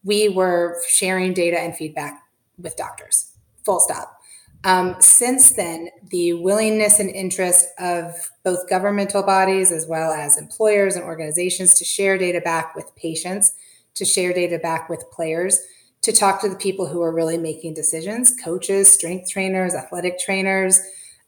we 0.04 0.28
were 0.28 0.80
sharing 0.88 1.32
data 1.32 1.58
and 1.58 1.74
feedback 1.74 2.22
with 2.58 2.76
doctors, 2.76 3.32
full 3.64 3.80
stop. 3.80 4.19
Um, 4.64 4.96
since 5.00 5.52
then, 5.52 5.88
the 6.10 6.34
willingness 6.34 7.00
and 7.00 7.08
interest 7.08 7.66
of 7.78 8.30
both 8.44 8.68
governmental 8.68 9.22
bodies 9.22 9.72
as 9.72 9.86
well 9.86 10.12
as 10.12 10.36
employers 10.36 10.96
and 10.96 11.04
organizations 11.04 11.74
to 11.74 11.84
share 11.84 12.18
data 12.18 12.40
back 12.42 12.74
with 12.76 12.94
patients, 12.94 13.54
to 13.94 14.04
share 14.04 14.34
data 14.34 14.58
back 14.58 14.90
with 14.90 15.10
players, 15.10 15.60
to 16.02 16.12
talk 16.12 16.40
to 16.42 16.48
the 16.48 16.56
people 16.56 16.86
who 16.86 17.00
are 17.02 17.12
really 17.12 17.38
making 17.38 17.74
decisions 17.74 18.34
coaches, 18.42 18.90
strength 18.90 19.30
trainers, 19.30 19.74
athletic 19.74 20.18
trainers. 20.18 20.80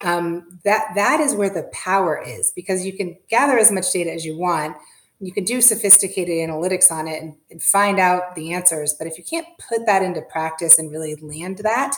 Um, 0.03 0.59
that 0.65 0.89
that 0.97 1.21
is 1.21 1.35
where 1.35 1.49
the 1.49 1.71
power 1.73 2.21
is 2.21 2.53
because 2.57 2.85
you 2.85 2.93
can 2.93 3.17
gather 3.31 3.57
as 3.57 3.71
much 3.71 3.93
data 3.93 4.13
as 4.13 4.25
you 4.25 4.37
want 4.37 4.77
you 5.21 5.31
can 5.31 5.45
do 5.45 5.61
sophisticated 5.61 6.35
analytics 6.35 6.91
on 6.91 7.07
it 7.07 7.23
and, 7.23 7.37
and, 7.49 7.63
find 7.63 8.01
out 8.01 8.35
the 8.35 8.53
answers 8.53 8.97
but 8.99 9.07
if 9.07 9.17
you 9.17 9.23
can't 9.23 9.47
put 9.69 9.87
that 9.87 10.03
into 10.03 10.21
practice 10.23 10.77
and 10.77 10.91
really 10.91 11.15
land 11.23 11.59
that 11.59 11.95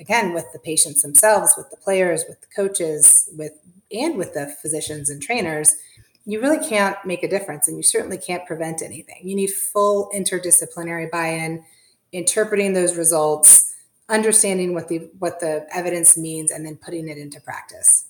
again 0.00 0.32
with 0.32 0.46
the 0.52 0.58
patients 0.58 1.02
themselves 1.02 1.54
with 1.56 1.70
the 1.70 1.76
players 1.76 2.24
with 2.28 2.40
the 2.40 2.46
coaches 2.54 3.28
with 3.36 3.52
and 3.92 4.16
with 4.16 4.34
the 4.34 4.54
physicians 4.60 5.10
and 5.10 5.22
trainers 5.22 5.76
you 6.24 6.40
really 6.40 6.64
can't 6.66 6.96
make 7.06 7.22
a 7.22 7.28
difference 7.28 7.68
and 7.68 7.76
you 7.76 7.82
certainly 7.82 8.18
can't 8.18 8.46
prevent 8.46 8.82
anything 8.82 9.20
you 9.22 9.34
need 9.34 9.50
full 9.50 10.10
interdisciplinary 10.14 11.10
buy-in 11.10 11.64
interpreting 12.12 12.72
those 12.72 12.96
results 12.96 13.74
understanding 14.08 14.74
what 14.74 14.88
the 14.88 15.10
what 15.18 15.40
the 15.40 15.66
evidence 15.72 16.16
means 16.16 16.50
and 16.50 16.64
then 16.64 16.76
putting 16.76 17.08
it 17.08 17.18
into 17.18 17.40
practice 17.40 18.06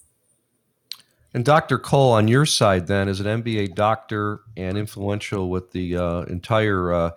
and 1.35 1.45
Dr. 1.45 1.79
Cole, 1.79 2.13
on 2.13 2.27
your 2.27 2.47
side, 2.47 2.87
then, 2.87 3.07
as 3.07 3.21
an 3.21 3.43
NBA 3.43 3.75
doctor 3.75 4.41
and 4.57 4.79
influential 4.79 5.51
with 5.51 5.71
the 5.73 5.97
uh, 5.97 6.23
entire 6.23 6.93
uh, 6.93 7.11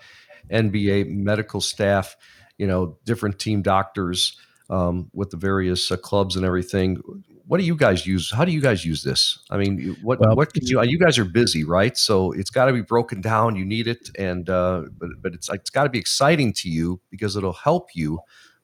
NBA 0.51 1.09
medical 1.09 1.61
staff, 1.61 2.17
you 2.57 2.67
know, 2.67 2.97
different 3.05 3.39
team 3.39 3.61
doctors 3.61 4.37
um, 4.71 5.11
with 5.13 5.29
the 5.29 5.37
various 5.37 5.91
uh, 5.91 5.97
clubs 5.97 6.35
and 6.35 6.45
everything. 6.45 6.97
What 7.45 7.59
do 7.59 7.65
you 7.65 7.75
guys 7.75 8.07
use? 8.07 8.31
How 8.31 8.45
do 8.45 8.51
you 8.51 8.61
guys 8.61 8.85
use 8.85 9.03
this? 9.03 9.37
I 9.49 9.57
mean, 9.57 9.97
what 10.01 10.19
well, 10.21 10.35
what 10.35 10.53
can 10.53 10.65
you? 10.65 10.81
You 10.81 10.97
guys 10.97 11.19
are 11.19 11.25
busy, 11.25 11.65
right? 11.65 11.97
So 11.97 12.31
it's 12.31 12.49
got 12.49 12.65
to 12.65 12.73
be 12.73 12.81
broken 12.81 13.19
down. 13.19 13.57
You 13.57 13.65
need 13.65 13.87
it, 13.87 14.09
and 14.17 14.49
uh, 14.49 14.83
but 14.97 15.09
but 15.21 15.33
it's 15.33 15.49
it's 15.49 15.69
got 15.69 15.83
to 15.83 15.89
be 15.89 15.99
exciting 15.99 16.53
to 16.53 16.69
you 16.69 17.01
because 17.11 17.35
it'll 17.35 17.51
help 17.53 17.89
you. 17.93 18.19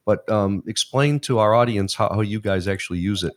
But 0.06 0.28
um, 0.32 0.64
explain 0.68 1.20
to 1.22 1.40
our 1.40 1.54
audience 1.54 1.94
how, 1.94 2.08
how 2.10 2.22
you 2.22 2.40
guys 2.40 2.66
actually 2.70 3.00
use 3.00 3.24
it 3.24 3.34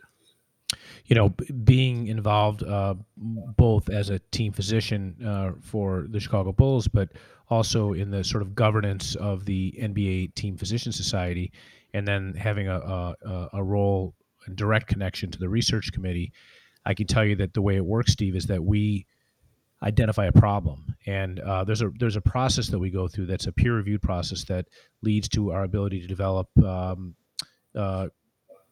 you 1.06 1.16
know, 1.16 1.30
being 1.64 2.06
involved 2.06 2.62
uh, 2.62 2.94
both 3.16 3.90
as 3.90 4.10
a 4.10 4.20
team 4.30 4.52
physician 4.52 5.16
uh, 5.26 5.50
for 5.60 6.06
the 6.08 6.20
Chicago 6.20 6.52
Bulls, 6.52 6.86
but 6.86 7.08
also 7.48 7.94
in 7.94 8.12
the 8.12 8.22
sort 8.22 8.42
of 8.42 8.54
governance 8.54 9.16
of 9.16 9.44
the 9.44 9.74
NBA 9.80 10.36
Team 10.36 10.56
Physician 10.56 10.92
Society, 10.92 11.50
and 11.94 12.06
then 12.06 12.34
having 12.34 12.68
a, 12.68 12.78
a, 12.78 13.48
a 13.54 13.62
role, 13.62 14.14
a 14.46 14.50
direct 14.50 14.86
connection 14.86 15.30
to 15.30 15.38
the 15.38 15.48
research 15.48 15.92
committee, 15.92 16.32
I 16.84 16.94
can 16.94 17.06
tell 17.06 17.24
you 17.24 17.36
that 17.36 17.54
the 17.54 17.62
way 17.62 17.76
it 17.76 17.84
works, 17.84 18.12
Steve, 18.12 18.36
is 18.36 18.46
that 18.46 18.62
we 18.62 19.06
identify 19.82 20.26
a 20.26 20.32
problem, 20.32 20.94
and 21.06 21.40
uh, 21.40 21.64
there's 21.64 21.82
a 21.82 21.90
there's 21.98 22.16
a 22.16 22.20
process 22.20 22.68
that 22.68 22.78
we 22.78 22.90
go 22.90 23.08
through 23.08 23.26
that's 23.26 23.46
a 23.46 23.52
peer 23.52 23.74
reviewed 23.74 24.02
process 24.02 24.44
that 24.44 24.66
leads 25.02 25.28
to 25.30 25.52
our 25.52 25.64
ability 25.64 26.00
to 26.00 26.06
develop. 26.06 26.48
Um, 26.62 27.14
uh, 27.74 28.08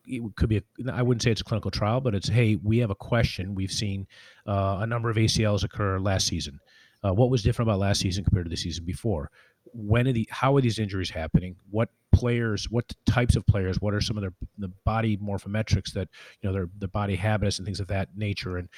it 0.06 0.22
could 0.37 0.48
be 0.48 0.58
a, 0.58 0.62
I 0.92 1.02
wouldn't 1.02 1.22
say 1.22 1.30
it's 1.30 1.40
a 1.40 1.44
clinical 1.44 1.70
trial, 1.70 2.00
but 2.00 2.14
it's 2.14 2.28
hey, 2.28 2.56
we 2.56 2.78
have 2.78 2.90
a 2.90 2.94
question. 2.94 3.54
We've 3.54 3.72
seen 3.72 4.06
uh, 4.46 4.78
a 4.80 4.87
number 4.87 5.10
of 5.10 5.16
ACLs 5.16 5.64
occur 5.64 5.98
last 5.98 6.26
season. 6.26 6.60
Uh, 7.04 7.12
what 7.14 7.30
was 7.30 7.42
different 7.42 7.68
about 7.68 7.78
last 7.78 8.00
season 8.00 8.25
compared 8.25 8.46
to 8.46 8.50
the 8.50 8.56
season 8.56 8.84
before? 8.84 9.30
When 9.72 10.08
are 10.08 10.12
the 10.12 10.26
how 10.30 10.56
are 10.56 10.60
these 10.60 10.78
injuries 10.78 11.10
happening? 11.10 11.56
What 11.70 11.90
players, 12.12 12.70
what 12.70 12.92
types 13.06 13.36
of 13.36 13.46
players, 13.46 13.80
what 13.80 13.94
are 13.94 14.00
some 14.00 14.16
of 14.16 14.22
their 14.22 14.34
the 14.58 14.72
body 14.84 15.16
morphometrics 15.16 15.92
that 15.92 16.08
you 16.40 16.48
know 16.48 16.52
their 16.52 16.68
the 16.78 16.88
body 16.88 17.16
habits 17.16 17.58
and 17.58 17.66
things 17.66 17.80
of 17.80 17.88
that 17.88 18.08
nature, 18.16 18.56
and 18.56 18.68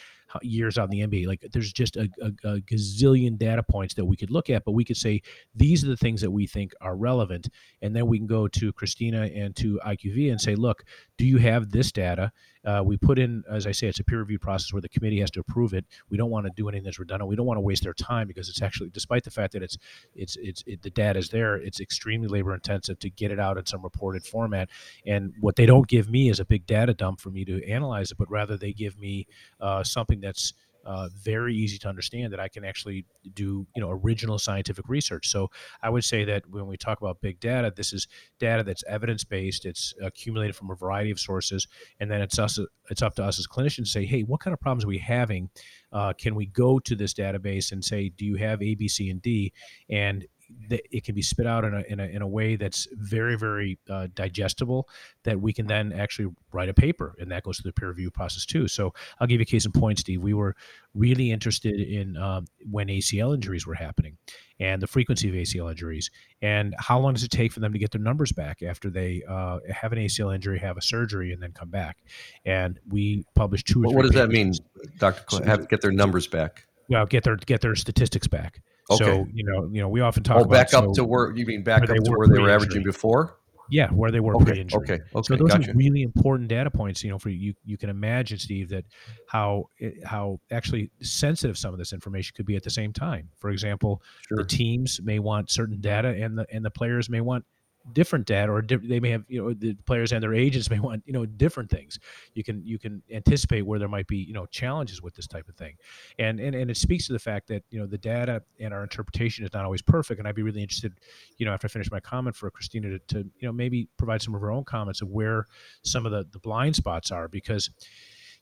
years 0.43 0.79
on 0.79 0.91
the 0.91 1.01
NBA. 1.01 1.27
Like 1.27 1.45
there's 1.53 1.73
just 1.73 1.97
a, 1.97 2.09
a, 2.23 2.49
a, 2.49 2.61
gazillion 2.61 3.37
data 3.39 3.63
points 3.63 3.95
that 3.95 4.05
we 4.05 4.17
could 4.17 4.31
look 4.31 4.51
at, 4.51 4.65
but 4.65 4.73
we 4.73 4.85
could 4.85 4.97
say 4.97 5.23
these 5.55 5.85
are 5.85 5.89
the 5.89 5.97
things 5.97 6.21
that 6.21 6.31
we 6.31 6.47
think 6.47 6.73
are 6.81 6.97
relevant, 6.97 7.49
and 7.83 7.95
then 7.95 8.07
we 8.07 8.19
can 8.19 8.27
go 8.27 8.49
to 8.49 8.73
Christina 8.73 9.23
and 9.35 9.55
to 9.57 9.81
IQV 9.85 10.31
and 10.31 10.41
say, 10.41 10.55
look, 10.55 10.85
do 11.19 11.25
you 11.25 11.39
have 11.39 11.71
this 11.71 11.93
data? 11.93 12.33
Uh, 12.65 12.83
we 12.85 12.99
put 12.99 13.19
in, 13.19 13.43
as 13.51 13.67
I 13.67 13.73
say, 13.73 13.87
it's 13.87 14.01
a 14.01 14.05
peer 14.05 14.19
review 14.19 14.39
process 14.39 14.73
where 14.73 14.83
the 14.83 14.89
committee 14.89 15.21
has 15.21 15.31
to 15.31 15.41
approve 15.41 15.73
it. 15.73 15.87
We 16.11 16.19
don't 16.19 16.31
want 16.31 16.45
to 16.45 16.53
do 16.55 16.69
anything 16.69 16.85
that's 16.85 16.99
redundant. 16.99 17.29
We 17.29 17.37
don't 17.37 17.47
want 17.47 17.57
to 17.57 17.63
waste 17.63 17.83
their 17.83 17.95
time 17.95 18.29
because 18.29 18.51
it's 18.51 18.61
actually, 18.61 18.91
despite 18.91 19.25
the 19.25 19.31
fact 19.31 19.55
that 19.55 19.63
it's 19.63 19.79
it's 20.15 20.37
it's 20.37 20.63
it, 20.67 20.83
the 20.83 20.91
data 20.91 21.19
is 21.19 21.31
there, 21.31 21.57
it's 21.57 21.81
extremely 21.81 22.29
labor 22.29 22.55
intensive 22.55 22.99
to 22.99 23.11
get 23.21 23.31
it 23.31 23.39
out 23.39 23.59
in 23.59 23.67
some 23.67 23.83
reported 23.83 24.25
format. 24.25 24.71
And 25.07 25.35
what 25.41 25.57
they 25.57 25.67
don't 25.67 25.87
give 25.87 26.09
me 26.09 26.31
is 26.31 26.41
a 26.41 26.45
big 26.45 26.67
data 26.67 26.95
dump 26.95 27.21
for 27.21 27.31
me 27.31 27.45
to 27.45 27.63
analyze 27.69 28.11
it, 28.11 28.19
but 28.19 28.31
rather 28.31 28.57
they 28.57 28.73
give 28.73 28.99
me 28.99 29.27
uh, 29.61 29.85
something 29.85 30.21
that's 30.21 30.55
uh, 30.85 31.09
very 31.15 31.55
easy 31.55 31.77
to 31.79 31.89
understand 31.89 32.33
that 32.33 32.41
I 32.41 32.49
can 32.49 32.65
actually 32.65 33.05
do 33.35 33.67
you 33.77 33.83
know 33.83 33.91
original 33.91 34.39
scientific 34.39 34.89
research. 34.89 35.29
So 35.29 35.51
I 35.83 35.91
would 35.91 36.05
say 36.05 36.25
that 36.25 36.49
when 36.49 36.67
we 36.67 36.79
talk 36.79 37.01
about 37.03 37.21
big 37.21 37.39
data, 37.39 37.71
this 37.75 37.93
is 37.93 38.09
data 38.39 38.63
that's 38.63 38.83
evidence 38.89 39.23
based. 39.23 39.67
It's 39.67 39.93
accumulated 40.03 40.57
from 40.57 40.71
a 40.71 40.75
variety 40.75 41.11
of 41.11 41.21
sources, 41.21 41.69
and 42.01 42.11
then 42.11 42.23
it's 42.23 42.39
us 42.39 42.59
it's 42.89 43.03
up 43.03 43.15
to 43.17 43.25
us 43.25 43.39
as 43.39 43.47
clinicians 43.47 43.85
to 43.85 43.91
say, 43.91 44.07
hey, 44.07 44.23
what 44.23 44.41
kind 44.41 44.55
of 44.55 44.61
problems 44.61 44.85
are 44.85 44.89
we 44.89 44.99
having? 44.99 45.51
Uh, 45.93 46.13
can 46.15 46.35
we 46.35 46.47
go 46.47 46.79
to 46.79 46.97
this 46.97 47.13
database 47.13 47.73
and 47.73 47.85
say, 47.85 48.09
do 48.09 48.25
you 48.25 48.37
have 48.37 48.63
A, 48.63 48.75
B, 48.75 48.89
C, 48.89 49.11
and 49.11 49.21
D? 49.21 49.53
And 49.91 50.27
that 50.71 50.81
it 50.97 51.05
can 51.05 51.15
be 51.15 51.23
spit 51.23 51.47
out 51.47 51.65
in 51.65 51.75
a, 51.75 51.81
in 51.89 52.01
a, 52.01 52.05
in 52.05 52.23
a 52.23 52.27
way 52.27 52.57
that's 52.57 52.87
very 52.93 53.37
very 53.37 53.79
uh, 53.89 54.07
digestible 54.15 54.89
that 55.25 55.41
we 55.41 55.53
can 55.53 55.67
then 55.67 55.93
actually 55.93 56.33
write 56.53 56.69
a 56.69 56.75
paper 56.75 57.15
and 57.19 57.31
that 57.31 57.43
goes 57.43 57.59
through 57.59 57.71
the 57.71 57.81
peer 57.81 57.89
review 57.89 58.11
process 58.11 58.45
too. 58.47 58.69
So 58.69 58.93
i'll 59.21 59.27
give 59.27 59.41
you 59.41 59.43
a 59.43 59.47
case 59.47 59.67
in 59.67 59.73
point 59.73 59.99
steve. 59.99 60.23
We 60.23 60.35
were 60.35 60.55
really 60.95 61.31
interested 61.31 61.81
in 61.81 62.17
um, 62.17 62.47
when 62.71 62.89
acl 62.89 63.35
injuries 63.35 63.67
were 63.67 63.75
happening 63.75 64.17
and 64.59 64.81
the 64.83 64.87
frequency 64.87 65.29
of 65.29 65.35
acl 65.35 65.71
injuries 65.71 66.11
and 66.43 66.75
how 66.79 66.99
long 66.99 67.15
does 67.15 67.25
it 67.25 67.31
take 67.31 67.53
for 67.53 67.61
them 67.61 67.73
to 67.73 67.79
get 67.79 67.91
their 67.91 68.01
numbers 68.01 68.33
back 68.33 68.63
after 68.63 68.91
they 68.91 69.23
uh, 69.29 69.59
have 69.71 69.93
an 69.93 69.99
acl 69.99 70.35
injury 70.35 70.59
have 70.59 70.77
a 70.77 70.83
surgery 70.83 71.33
and 71.33 71.43
then 71.43 71.53
come 71.53 71.71
back? 71.71 71.99
And 72.45 72.79
we 72.89 73.25
published 73.35 73.67
two 73.67 73.83
what, 73.83 73.95
what 73.95 74.03
does 74.03 74.13
papers. 74.13 74.29
that 74.29 74.33
mean 74.33 74.55
dr 74.99 75.23
so, 75.29 75.43
have 75.45 75.61
to 75.61 75.67
get 75.67 75.81
their 75.81 75.93
numbers 75.93 76.27
back? 76.27 76.67
Well 76.89 77.07
get 77.07 77.25
their 77.25 77.37
get 77.37 77.61
their 77.61 77.75
statistics 77.75 78.27
back 78.27 78.63
Okay. 78.91 79.05
So 79.05 79.27
you 79.33 79.45
know, 79.45 79.69
you 79.73 79.81
know, 79.81 79.89
we 79.89 80.01
often 80.01 80.23
talk. 80.23 80.39
Oh, 80.39 80.41
about, 80.41 80.51
back 80.51 80.75
up 80.75 80.85
so 80.85 80.93
to 80.95 81.05
where 81.05 81.35
you 81.37 81.47
mean 81.47 81.63
back 81.63 81.83
up 81.83 81.89
to 81.89 82.11
where 82.11 82.29
they 82.29 82.39
were 82.39 82.51
averaging 82.51 82.83
before. 82.83 83.37
Yeah, 83.73 83.89
where 83.91 84.11
they 84.11 84.19
were 84.19 84.35
okay, 84.35 84.47
pre-injury. 84.47 84.81
Okay, 84.83 84.99
okay, 85.15 85.23
so 85.23 85.37
those 85.37 85.51
gotcha. 85.51 85.71
are 85.71 85.75
really 85.75 86.03
important 86.03 86.49
data 86.49 86.73
points. 86.73 87.05
You 87.05 87.11
know, 87.11 87.21
for 87.21 87.29
you, 87.29 87.55
you 87.65 87.79
can 87.79 87.89
imagine, 87.89 88.37
Steve, 88.37 88.69
that 88.71 88.85
how 89.29 89.67
how 90.05 90.41
actually 90.51 90.91
sensitive 91.03 91.57
some 91.57 91.73
of 91.73 91.79
this 91.79 91.93
information 91.93 92.35
could 92.37 92.47
be 92.47 92.57
at 92.57 92.65
the 92.65 92.71
same 92.71 92.93
time. 92.93 93.29
For 93.39 93.51
example, 93.51 94.03
sure. 94.29 94.39
the 94.39 94.45
teams 94.45 95.01
may 95.05 95.21
want 95.21 95.51
certain 95.51 95.81
data, 95.81 96.09
and 96.09 96.37
the 96.37 96.47
and 96.53 96.65
the 96.65 96.71
players 96.71 97.09
may 97.09 97.21
want 97.21 97.45
different 97.93 98.27
data 98.27 98.53
or 98.53 98.63
di- 98.63 98.77
they 98.77 99.01
may 99.01 99.11
have 99.11 99.25
you 99.29 99.43
know 99.43 99.53
the 99.53 99.75
players 99.87 100.13
and 100.13 100.23
their 100.23 100.35
agents 100.35 100.71
may 100.71 100.81
want 100.81 101.03
you 101.07 101.13
know 101.13 101.27
different 101.27 101.71
things. 101.71 101.99
You 102.35 102.45
can 102.45 102.65
you 102.65 102.79
can 102.79 103.03
anticipate 103.11 103.63
where 103.63 103.79
there 103.79 103.89
might 103.89 104.07
be 104.07 104.19
you 104.19 104.33
know 104.33 104.47
challenges 104.47 105.03
with 105.03 105.15
this 105.15 105.27
type 105.27 105.49
of 105.49 105.57
thing. 105.57 105.77
And 106.19 106.41
and, 106.41 106.55
and 106.55 106.71
it 106.71 106.77
speaks 106.77 107.07
to 107.07 107.13
the 107.13 107.19
fact 107.19 107.49
that 107.49 107.63
you 107.71 107.79
know 107.79 107.87
the 107.87 107.99
data 107.99 108.43
and 108.59 108.73
our 108.73 108.83
interpretation 108.83 109.45
is 109.45 109.53
not 109.53 109.65
always 109.65 109.83
perfect 109.83 110.19
and 110.19 110.29
i'd 110.29 110.35
be 110.35 110.43
really 110.43 110.63
interested 110.63 110.93
you 111.39 111.47
know 111.47 111.53
after 111.53 111.67
i 111.67 111.69
finish 111.69 111.91
my 111.91 112.01
comment 112.01 112.37
for 112.37 112.51
christina 112.51 112.91
to, 112.91 112.99
to 113.01 113.19
you 113.19 113.47
know 113.47 113.53
maybe 113.53 113.89
provide 113.97 114.23
some 114.23 114.35
of 114.35 114.41
her 114.41 114.51
own 114.51 114.65
comments 114.65 115.03
of 115.03 115.09
where 115.09 115.47
some 115.83 116.07
of 116.07 116.13
the 116.13 116.27
the 116.33 116.39
blind 116.39 116.75
spots 116.75 117.11
are 117.11 117.29
because 117.29 117.71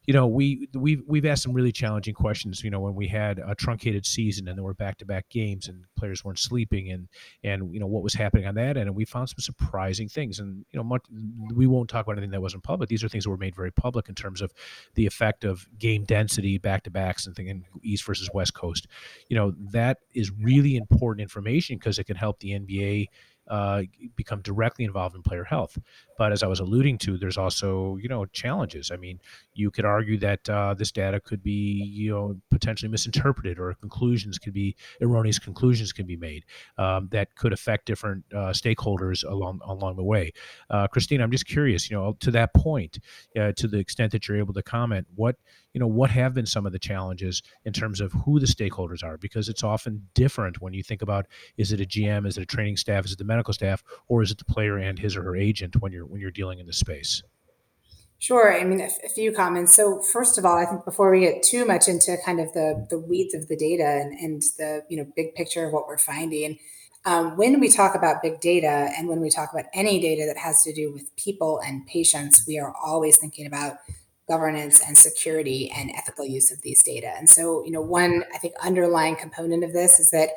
you 0.09 0.15
know, 0.15 0.27
we 0.27 0.67
we've 0.73 1.03
we've 1.07 1.27
asked 1.27 1.43
some 1.43 1.53
really 1.53 1.71
challenging 1.71 2.15
questions. 2.15 2.65
You 2.65 2.71
know, 2.71 2.81
when 2.81 2.95
we 2.95 3.07
had 3.07 3.43
a 3.47 3.55
truncated 3.55 4.07
season 4.07 4.49
and 4.49 4.57
there 4.57 4.65
were 4.65 4.73
back-to-back 4.73 5.29
games 5.29 5.69
and 5.69 5.85
players 5.99 6.25
weren't 6.25 6.39
sleeping, 6.39 6.91
and 6.91 7.09
and 7.45 7.75
you 7.75 7.79
know 7.79 7.87
what 7.87 8.03
was 8.03 8.15
happening 8.15 8.47
on 8.47 8.55
that 8.55 8.79
end, 8.79 8.89
and 8.89 8.95
we 8.95 9.05
found 9.05 9.29
some 9.29 9.41
surprising 9.41 10.09
things. 10.09 10.39
And 10.39 10.65
you 10.71 10.79
know, 10.79 10.83
much, 10.83 11.03
we 11.55 11.67
won't 11.67 11.91
talk 11.91 12.07
about 12.07 12.17
anything 12.17 12.31
that 12.31 12.41
wasn't 12.41 12.63
public. 12.63 12.89
These 12.89 13.05
are 13.05 13.09
things 13.11 13.25
that 13.25 13.31
were 13.31 13.37
made 13.37 13.55
very 13.55 13.71
public 13.71 14.09
in 14.09 14.15
terms 14.15 14.41
of 14.41 14.51
the 14.95 15.05
effect 15.05 15.45
of 15.45 15.69
game 15.79 16.05
density, 16.05 16.57
back-to-backs, 16.57 17.27
and 17.27 17.37
thinking 17.37 17.67
East 17.83 18.07
versus 18.07 18.31
West 18.33 18.55
Coast. 18.55 18.87
You 19.29 19.37
know, 19.37 19.53
that 19.73 19.99
is 20.15 20.31
really 20.31 20.77
important 20.79 21.21
information 21.21 21.77
because 21.77 21.99
it 21.99 22.05
can 22.05 22.17
help 22.17 22.41
the 22.41 22.59
NBA 22.59 23.09
uh, 23.49 23.83
become 24.15 24.43
directly 24.43 24.85
involved 24.85 25.17
in 25.17 25.23
player 25.23 25.45
health. 25.45 25.79
But 26.19 26.33
as 26.33 26.43
I 26.43 26.47
was 26.47 26.61
alluding 26.61 26.99
to, 26.99 27.17
there's 27.17 27.39
also 27.39 27.97
you 28.03 28.09
know 28.09 28.27
challenges. 28.27 28.91
I 28.91 28.97
mean, 28.97 29.21
you 29.55 29.71
could 29.71 29.85
argue 29.85 30.19
that 30.19 30.49
uh, 30.51 30.75
this 30.75 30.93
data 30.93 31.21
could 31.21 31.43
be 31.43 31.51
you 31.51 32.11
know 32.11 32.37
potentially 32.51 32.91
misinterpreted, 32.91 33.59
or 33.59 33.73
conclusions 33.75 34.39
could 34.39 34.53
be 34.53 34.77
erroneous 35.01 35.39
conclusions 35.39 35.93
can 35.93 36.07
be 36.07 36.17
made 36.17 36.45
um, 36.77 37.09
that 37.13 37.35
could 37.37 37.53
affect 37.53 37.87
different 37.87 38.25
uh, 38.33 38.51
stakeholders 38.51 39.25
along 39.29 39.61
along 39.65 39.97
the 39.97 40.05
way. 40.05 40.33
Uh, 40.69 40.87
Christina, 40.89 41.23
I'm 41.23 41.31
just 41.31 41.47
curious, 41.47 41.91
you 41.91 41.97
know, 41.97 42.17
to 42.21 42.31
that 42.33 42.53
point, 42.53 42.99
uh, 43.39 43.53
to 43.53 43.69
the 43.69 43.79
extent 43.79 44.13
that 44.13 44.29
you're 44.29 44.39
able 44.39 44.55
to 44.55 44.63
comment, 44.63 45.07
what 45.15 45.37
you 45.79 45.81
know 45.81 45.87
what 45.87 46.11
have 46.11 46.35
been 46.35 46.47
some 46.47 46.67
of 46.67 46.73
the 46.73 46.79
challenges 46.79 47.43
in 47.65 47.73
terms 47.73 48.01
of 48.01 48.13
who 48.13 48.41
the 48.41 48.47
stakeholders 48.47 49.05
are 49.05 49.17
because 49.17 49.49
it's 49.49 49.63
often 49.63 50.09
different 50.15 50.61
when 50.61 50.73
you 50.73 50.83
think 50.83 51.03
about 51.03 51.27
is 51.57 51.71
it 51.73 51.81
a 51.81 51.85
gm 51.85 52.27
is 52.27 52.37
it 52.37 52.43
a 52.43 52.47
training 52.47 52.77
staff 52.77 53.05
is 53.05 53.13
it 53.13 53.19
the 53.19 53.25
medical 53.25 53.55
staff 53.55 53.83
or 54.09 54.23
is 54.23 54.31
it 54.31 54.39
the 54.39 54.45
player 54.45 54.77
and 54.79 54.99
his 54.99 55.17
or 55.17 55.23
her 55.23 55.37
agent 55.37 55.81
when 55.81 55.93
you're 55.93 56.08
when 56.09 56.21
you're 56.21 56.31
dealing 56.31 56.59
in 56.59 56.67
this 56.67 56.79
space 56.79 57.23
Sure. 58.21 58.53
I 58.53 58.65
mean, 58.65 58.81
a, 58.81 59.09
few 59.09 59.33
comments. 59.33 59.75
So, 59.75 60.01
first 60.01 60.39
of 60.39 60.45
all, 60.45 60.59
I 60.59 60.65
think 60.65 60.85
before 60.85 61.13
we 61.13 61.21
get 61.21 61.43
too 61.45 61.65
much 61.65 61.87
into 61.87 62.17
kind 62.27 62.41
of 62.41 62.53
the 62.53 62.85
the 62.91 62.99
weeds 62.99 63.33
of 63.33 63.47
the 63.47 63.57
data 63.57 63.85
and, 63.85 64.13
and 64.19 64.43
the 64.59 64.83
you 64.89 64.97
know 64.97 65.07
big 65.15 65.37
picture 65.37 65.65
of 65.65 65.73
what 65.73 65.87
we're 65.87 65.99
finding, 65.99 66.59
um, 67.05 67.37
when 67.37 67.61
we 67.61 67.69
talk 67.69 67.95
about 67.95 68.21
big 68.21 68.41
data 68.41 68.91
and 68.99 69.09
when 69.09 69.21
we 69.21 69.31
talk 69.31 69.53
about 69.53 69.67
any 69.73 70.01
data 70.01 70.27
that 70.27 70.37
has 70.37 70.65
to 70.65 70.73
do 70.73 70.93
with 70.93 71.15
people 71.17 71.61
and 71.65 71.87
patients, 71.87 72.45
we 72.47 72.59
are 72.59 72.75
always 72.85 73.17
thinking 73.17 73.47
about 73.47 73.77
governance 74.27 74.83
and 74.87 74.99
security 74.99 75.71
and 75.71 75.91
ethical 75.97 76.27
use 76.27 76.51
of 76.51 76.61
these 76.63 76.83
data. 76.83 77.15
And 77.17 77.31
so, 77.31 77.65
you 77.65 77.71
know, 77.71 77.81
one 77.81 78.25
I 78.35 78.39
think 78.39 78.55
underlying 78.63 79.15
component 79.15 79.63
of 79.63 79.73
this 79.73 80.01
is 80.01 80.11
that 80.11 80.31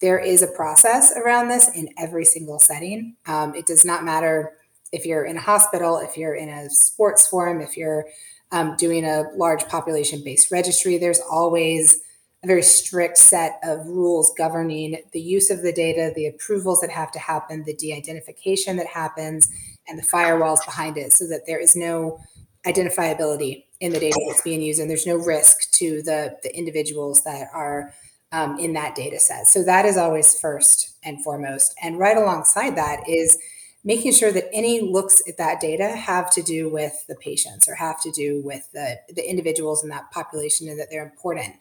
there 0.00 0.18
is 0.18 0.42
a 0.42 0.48
process 0.48 1.12
around 1.16 1.48
this 1.48 1.68
in 1.76 1.90
every 1.98 2.24
single 2.24 2.58
setting. 2.58 3.14
Um, 3.26 3.54
it 3.54 3.66
does 3.66 3.84
not 3.84 4.04
matter 4.04 4.54
if 4.92 5.04
you're 5.04 5.24
in 5.24 5.36
a 5.36 5.40
hospital, 5.40 5.98
if 5.98 6.16
you're 6.16 6.34
in 6.34 6.48
a 6.48 6.70
sports 6.70 7.26
forum, 7.28 7.60
if 7.60 7.76
you're 7.76 8.06
um, 8.52 8.76
doing 8.76 9.04
a 9.04 9.24
large 9.34 9.66
population 9.68 10.22
based 10.24 10.50
registry, 10.50 10.98
there's 10.98 11.20
always 11.20 12.00
a 12.44 12.46
very 12.46 12.62
strict 12.62 13.18
set 13.18 13.58
of 13.64 13.86
rules 13.86 14.32
governing 14.36 14.98
the 15.12 15.20
use 15.20 15.50
of 15.50 15.62
the 15.62 15.72
data, 15.72 16.12
the 16.14 16.26
approvals 16.26 16.80
that 16.80 16.90
have 16.90 17.10
to 17.12 17.18
happen, 17.18 17.64
the 17.64 17.74
de 17.74 17.92
identification 17.92 18.76
that 18.76 18.86
happens, 18.86 19.50
and 19.88 19.98
the 19.98 20.06
firewalls 20.06 20.64
behind 20.64 20.96
it 20.96 21.12
so 21.12 21.26
that 21.26 21.46
there 21.46 21.58
is 21.58 21.74
no 21.74 22.20
identifiability 22.66 23.64
in 23.80 23.92
the 23.92 24.00
data 24.00 24.18
that's 24.28 24.42
being 24.42 24.60
used 24.60 24.80
and 24.80 24.90
there's 24.90 25.06
no 25.06 25.16
risk 25.16 25.70
to 25.70 26.02
the, 26.02 26.36
the 26.42 26.56
individuals 26.56 27.22
that 27.22 27.48
are 27.52 27.92
um, 28.32 28.58
in 28.58 28.72
that 28.72 28.94
data 28.94 29.20
set. 29.20 29.46
So 29.46 29.62
that 29.62 29.84
is 29.84 29.96
always 29.96 30.38
first 30.38 30.96
and 31.04 31.22
foremost. 31.22 31.74
And 31.82 31.98
right 31.98 32.16
alongside 32.16 32.76
that 32.76 33.08
is 33.08 33.38
making 33.86 34.12
sure 34.12 34.32
that 34.32 34.52
any 34.52 34.80
looks 34.80 35.22
at 35.28 35.38
that 35.38 35.60
data 35.60 35.90
have 35.90 36.28
to 36.28 36.42
do 36.42 36.68
with 36.68 37.06
the 37.06 37.14
patients 37.14 37.68
or 37.68 37.76
have 37.76 38.02
to 38.02 38.10
do 38.10 38.42
with 38.44 38.68
the, 38.72 38.98
the 39.14 39.30
individuals 39.30 39.84
in 39.84 39.88
that 39.88 40.10
population 40.10 40.68
and 40.68 40.78
that 40.78 40.88
they're 40.90 41.04
important 41.04 41.54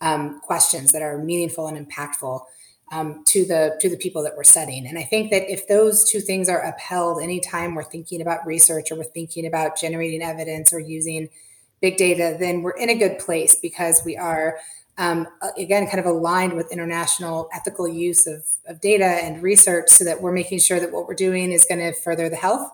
um, 0.00 0.40
questions 0.40 0.90
that 0.90 1.02
are 1.02 1.18
meaningful 1.18 1.68
and 1.68 1.88
impactful 1.88 2.40
um, 2.90 3.22
to 3.26 3.44
the 3.44 3.76
to 3.80 3.88
the 3.88 3.96
people 3.96 4.22
that 4.22 4.36
we're 4.36 4.44
studying. 4.44 4.86
And 4.86 4.98
I 4.98 5.02
think 5.02 5.30
that 5.30 5.50
if 5.50 5.68
those 5.68 6.10
two 6.10 6.20
things 6.20 6.48
are 6.48 6.60
upheld 6.60 7.22
anytime 7.22 7.74
we're 7.74 7.84
thinking 7.84 8.20
about 8.20 8.44
research 8.44 8.90
or 8.90 8.96
we're 8.96 9.04
thinking 9.04 9.46
about 9.46 9.78
generating 9.78 10.22
evidence 10.22 10.72
or 10.72 10.80
using 10.80 11.28
big 11.80 11.96
data, 11.96 12.36
then 12.38 12.62
we're 12.62 12.76
in 12.76 12.90
a 12.90 12.98
good 12.98 13.20
place 13.20 13.54
because 13.54 14.02
we 14.04 14.16
are 14.16 14.58
um, 14.98 15.26
again 15.56 15.86
kind 15.86 16.00
of 16.00 16.06
aligned 16.06 16.54
with 16.54 16.72
international 16.72 17.48
ethical 17.54 17.88
use 17.88 18.26
of, 18.26 18.44
of 18.66 18.80
data 18.80 19.04
and 19.04 19.42
research 19.42 19.88
so 19.88 20.04
that 20.04 20.20
we're 20.20 20.32
making 20.32 20.58
sure 20.58 20.80
that 20.80 20.92
what 20.92 21.06
we're 21.06 21.14
doing 21.14 21.52
is 21.52 21.64
going 21.64 21.80
to 21.80 21.98
further 22.00 22.28
the 22.28 22.36
health 22.36 22.70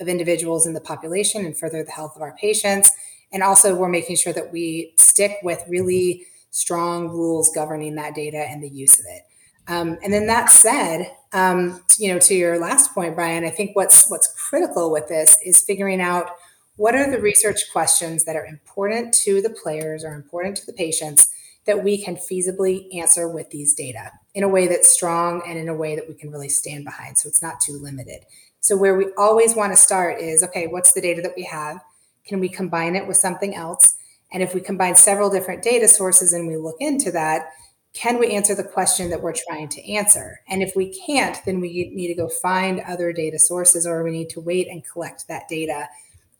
of 0.00 0.08
individuals 0.08 0.66
in 0.66 0.74
the 0.74 0.80
population 0.80 1.44
and 1.44 1.56
further 1.56 1.84
the 1.84 1.90
health 1.90 2.16
of 2.16 2.22
our 2.22 2.34
patients. 2.36 2.90
And 3.32 3.42
also 3.42 3.74
we're 3.74 3.88
making 3.88 4.16
sure 4.16 4.32
that 4.32 4.52
we 4.52 4.94
stick 4.98 5.36
with 5.42 5.62
really 5.68 6.26
strong 6.50 7.08
rules 7.08 7.50
governing 7.54 7.94
that 7.94 8.14
data 8.14 8.38
and 8.38 8.62
the 8.62 8.68
use 8.68 8.98
of 8.98 9.06
it. 9.08 9.22
Um, 9.68 9.98
and 10.02 10.12
then 10.12 10.26
that 10.26 10.50
said 10.50 11.12
um, 11.32 11.80
you 11.98 12.12
know 12.12 12.18
to 12.18 12.34
your 12.34 12.58
last 12.58 12.92
point 12.92 13.14
brian 13.14 13.44
i 13.44 13.50
think 13.50 13.76
what's 13.76 14.10
what's 14.10 14.34
critical 14.34 14.90
with 14.90 15.08
this 15.08 15.38
is 15.44 15.62
figuring 15.62 16.00
out 16.00 16.30
what 16.76 16.94
are 16.94 17.10
the 17.10 17.20
research 17.20 17.70
questions 17.72 18.24
that 18.24 18.36
are 18.36 18.46
important 18.46 19.12
to 19.12 19.40
the 19.42 19.50
players 19.50 20.02
or 20.02 20.14
important 20.14 20.56
to 20.56 20.66
the 20.66 20.72
patients 20.72 21.29
that 21.70 21.84
we 21.84 22.02
can 22.02 22.16
feasibly 22.16 22.92
answer 22.98 23.28
with 23.28 23.48
these 23.50 23.74
data 23.74 24.10
in 24.34 24.42
a 24.42 24.48
way 24.48 24.66
that's 24.66 24.90
strong 24.90 25.40
and 25.46 25.56
in 25.56 25.68
a 25.68 25.74
way 25.74 25.94
that 25.94 26.08
we 26.08 26.14
can 26.14 26.32
really 26.32 26.48
stand 26.48 26.84
behind. 26.84 27.16
So 27.16 27.28
it's 27.28 27.40
not 27.40 27.60
too 27.60 27.78
limited. 27.80 28.24
So, 28.58 28.76
where 28.76 28.96
we 28.96 29.06
always 29.16 29.54
want 29.54 29.72
to 29.72 29.76
start 29.76 30.20
is 30.20 30.42
okay, 30.42 30.66
what's 30.66 30.92
the 30.92 31.00
data 31.00 31.22
that 31.22 31.34
we 31.36 31.44
have? 31.44 31.78
Can 32.26 32.40
we 32.40 32.48
combine 32.48 32.96
it 32.96 33.06
with 33.06 33.16
something 33.16 33.54
else? 33.54 33.94
And 34.32 34.42
if 34.42 34.52
we 34.52 34.60
combine 34.60 34.96
several 34.96 35.30
different 35.30 35.62
data 35.62 35.86
sources 35.86 36.32
and 36.32 36.48
we 36.48 36.56
look 36.56 36.76
into 36.80 37.12
that, 37.12 37.50
can 37.94 38.18
we 38.18 38.32
answer 38.32 38.54
the 38.54 38.64
question 38.64 39.10
that 39.10 39.22
we're 39.22 39.34
trying 39.48 39.68
to 39.68 39.92
answer? 39.92 40.40
And 40.48 40.62
if 40.62 40.72
we 40.74 40.92
can't, 41.06 41.38
then 41.46 41.60
we 41.60 41.90
need 41.94 42.08
to 42.08 42.14
go 42.14 42.28
find 42.28 42.80
other 42.80 43.12
data 43.12 43.38
sources 43.38 43.86
or 43.86 44.02
we 44.02 44.10
need 44.10 44.30
to 44.30 44.40
wait 44.40 44.68
and 44.68 44.84
collect 44.84 45.28
that 45.28 45.48
data 45.48 45.88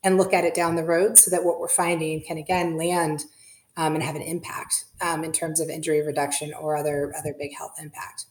and 0.03 0.17
look 0.17 0.33
at 0.33 0.45
it 0.45 0.55
down 0.55 0.77
the 0.77 0.85
road 0.85 1.19
so 1.19 1.31
that 1.31 1.45
what 1.45 1.61
we're 1.61 1.69
finding 1.69 2.23
can 2.23 2.37
again 2.37 2.77
land 2.77 3.25
um, 3.77 3.95
and 3.95 4.03
have 4.03 4.17
an 4.17 4.23
impact 4.23 4.85
um, 5.01 5.25
in 5.25 5.33
terms 5.33 5.61
of 5.61 5.69
injury 5.69 6.03
reduction 6.05 6.53
or 6.55 6.77
other 6.77 7.13
other 7.19 7.35
big 7.39 7.57
health 7.57 7.75
impact. 7.81 8.27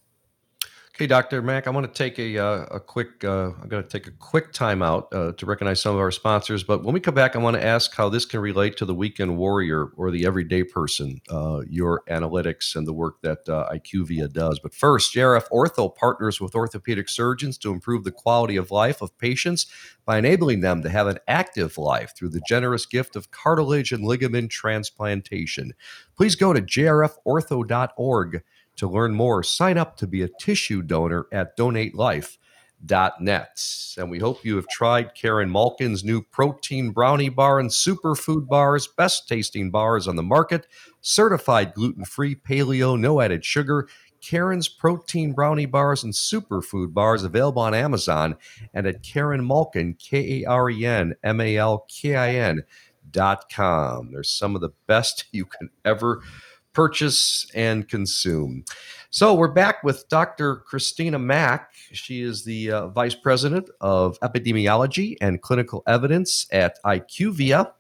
Okay, 0.99 1.07
Dr. 1.07 1.41
Mack, 1.41 1.65
I 1.65 1.69
want 1.69 1.87
to 1.87 1.97
take 1.97 2.19
a, 2.19 2.37
uh, 2.37 2.65
a 2.71 2.79
quick, 2.81 3.23
uh, 3.23 3.51
I'm 3.61 3.69
going 3.69 3.81
to 3.81 3.87
take 3.87 4.07
a 4.07 4.11
quick 4.11 4.51
timeout 4.51 5.07
uh, 5.13 5.31
to 5.31 5.45
recognize 5.45 5.79
some 5.79 5.95
of 5.95 6.01
our 6.01 6.11
sponsors. 6.11 6.61
But 6.61 6.83
when 6.83 6.93
we 6.93 6.99
come 6.99 7.15
back, 7.15 7.37
I 7.37 7.39
want 7.39 7.55
to 7.55 7.65
ask 7.65 7.95
how 7.95 8.09
this 8.09 8.25
can 8.25 8.41
relate 8.41 8.75
to 8.75 8.85
the 8.85 8.93
weekend 8.93 9.37
warrior 9.37 9.91
or 9.95 10.11
the 10.11 10.25
everyday 10.25 10.65
person, 10.65 11.21
uh, 11.29 11.61
your 11.69 12.03
analytics 12.09 12.75
and 12.75 12.85
the 12.85 12.91
work 12.91 13.21
that 13.21 13.47
uh, 13.47 13.69
IQVIA 13.71 14.33
does. 14.33 14.59
But 14.59 14.73
first, 14.73 15.15
JRF 15.15 15.47
Ortho 15.53 15.95
partners 15.95 16.41
with 16.41 16.53
orthopedic 16.53 17.07
surgeons 17.07 17.57
to 17.59 17.71
improve 17.71 18.03
the 18.03 18.11
quality 18.11 18.57
of 18.57 18.69
life 18.69 19.01
of 19.01 19.17
patients 19.17 19.67
by 20.03 20.17
enabling 20.17 20.59
them 20.59 20.83
to 20.83 20.89
have 20.89 21.07
an 21.07 21.19
active 21.29 21.77
life 21.77 22.13
through 22.13 22.31
the 22.31 22.41
generous 22.45 22.85
gift 22.85 23.15
of 23.15 23.31
cartilage 23.31 23.93
and 23.93 24.03
ligament 24.03 24.51
transplantation. 24.51 25.71
Please 26.17 26.35
go 26.35 26.51
to 26.51 26.61
jrfortho.org 26.61 28.43
to 28.79 28.89
learn 28.89 29.13
more, 29.13 29.43
sign 29.43 29.77
up 29.77 29.98
to 29.98 30.07
be 30.07 30.24
a 30.24 30.29
tissue 30.39 30.81
donor 30.81 31.27
at 31.31 31.55
donatelife.net. 31.57 33.63
And 33.98 34.09
we 34.09 34.19
hope 34.19 34.45
you 34.45 34.55
have 34.55 34.67
tried 34.67 35.15
Karen 35.15 35.50
Malkin's 35.50 36.03
new 36.03 36.21
protein 36.21 36.91
brownie 36.91 37.30
bar 37.30 37.60
and 37.60 37.69
superfood 37.69 38.47
bars, 38.47 38.88
best 38.88 39.27
tasting 39.27 39.69
bars 39.69 40.08
on 40.08 40.15
the 40.15 40.23
market, 40.23 40.65
certified 41.01 41.73
gluten 41.73 42.06
free, 42.06 42.36
paleo, 42.36 42.99
no 42.99 43.21
added 43.21 43.45
sugar. 43.45 43.88
Karen's 44.21 44.67
protein 44.67 45.34
brownie 45.34 45.65
bars 45.65 46.03
and 46.03 46.13
superfood 46.13 46.93
bars 46.93 47.23
available 47.23 47.62
on 47.62 47.73
Amazon 47.73 48.36
and 48.73 48.86
at 48.86 49.03
Karen 49.03 49.45
Malkin, 49.45 49.95
K 49.95 50.43
A 50.43 50.49
R 50.49 50.69
E 50.69 50.86
N 50.86 51.15
M 51.23 51.39
A 51.39 51.58
L 51.58 51.86
K 51.89 52.15
I 52.15 52.36
N 52.36 52.63
dot 53.10 53.49
com. 53.49 54.12
There's 54.12 54.30
some 54.30 54.56
of 54.56 54.62
the 54.62 54.71
best 54.88 55.25
you 55.32 55.45
can 55.45 55.69
ever 55.86 56.21
purchase 56.73 57.49
and 57.53 57.88
consume. 57.88 58.63
So 59.10 59.34
we're 59.34 59.47
back 59.47 59.84
with 59.84 60.08
Dr. 60.08 60.58
Christina 60.58 61.17
Mack. 61.17 61.73
She 61.91 62.21
is 62.21 62.45
the 62.45 62.71
uh, 62.71 62.88
Vice 62.89 63.15
President 63.15 63.69
of 63.82 64.19
Epidemiology 64.19 65.17
and 65.19 65.41
Clinical 65.41 65.82
Evidence 65.88 66.45
at 66.51 66.77
IQVIA, 66.84 67.71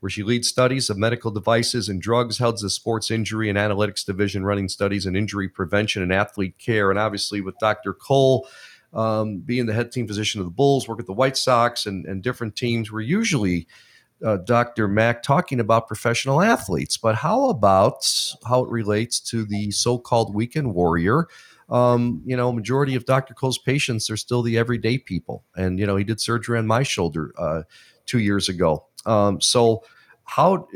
where 0.00 0.10
she 0.10 0.24
leads 0.24 0.48
studies 0.48 0.90
of 0.90 0.98
medical 0.98 1.30
devices 1.30 1.88
and 1.88 2.02
drugs, 2.02 2.38
heads 2.38 2.62
the 2.62 2.70
Sports 2.70 3.12
Injury 3.12 3.48
and 3.48 3.56
Analytics 3.56 4.04
Division, 4.04 4.44
running 4.44 4.68
studies 4.68 5.06
in 5.06 5.14
injury 5.14 5.48
prevention 5.48 6.02
and 6.02 6.12
athlete 6.12 6.58
care. 6.58 6.90
And 6.90 6.98
obviously, 6.98 7.40
with 7.40 7.56
Dr. 7.60 7.94
Cole 7.94 8.48
um, 8.92 9.38
being 9.38 9.66
the 9.66 9.72
head 9.74 9.92
team 9.92 10.08
physician 10.08 10.40
of 10.40 10.46
the 10.46 10.52
Bulls, 10.52 10.88
work 10.88 10.98
at 10.98 11.06
the 11.06 11.12
White 11.12 11.36
Sox 11.36 11.86
and, 11.86 12.04
and 12.06 12.22
different 12.22 12.56
teams, 12.56 12.90
we're 12.90 13.00
usually– 13.00 13.68
uh, 14.24 14.38
Dr. 14.38 14.88
Mack 14.88 15.22
talking 15.22 15.60
about 15.60 15.88
professional 15.88 16.42
athletes, 16.42 16.96
but 16.96 17.16
how 17.16 17.48
about 17.48 18.06
how 18.46 18.64
it 18.64 18.70
relates 18.70 19.20
to 19.20 19.44
the 19.44 19.70
so-called 19.70 20.34
weekend 20.34 20.74
warrior? 20.74 21.26
Um, 21.68 22.22
you 22.24 22.36
know, 22.36 22.52
majority 22.52 22.94
of 22.94 23.06
Dr. 23.06 23.34
Cole's 23.34 23.58
patients 23.58 24.10
are 24.10 24.16
still 24.16 24.42
the 24.42 24.58
everyday 24.58 24.98
people, 24.98 25.44
and 25.56 25.78
you 25.78 25.86
know, 25.86 25.96
he 25.96 26.04
did 26.04 26.20
surgery 26.20 26.58
on 26.58 26.66
my 26.66 26.82
shoulder 26.82 27.32
uh, 27.38 27.62
two 28.06 28.18
years 28.18 28.48
ago. 28.48 28.86
Um, 29.06 29.40
so, 29.40 29.82
how 30.24 30.68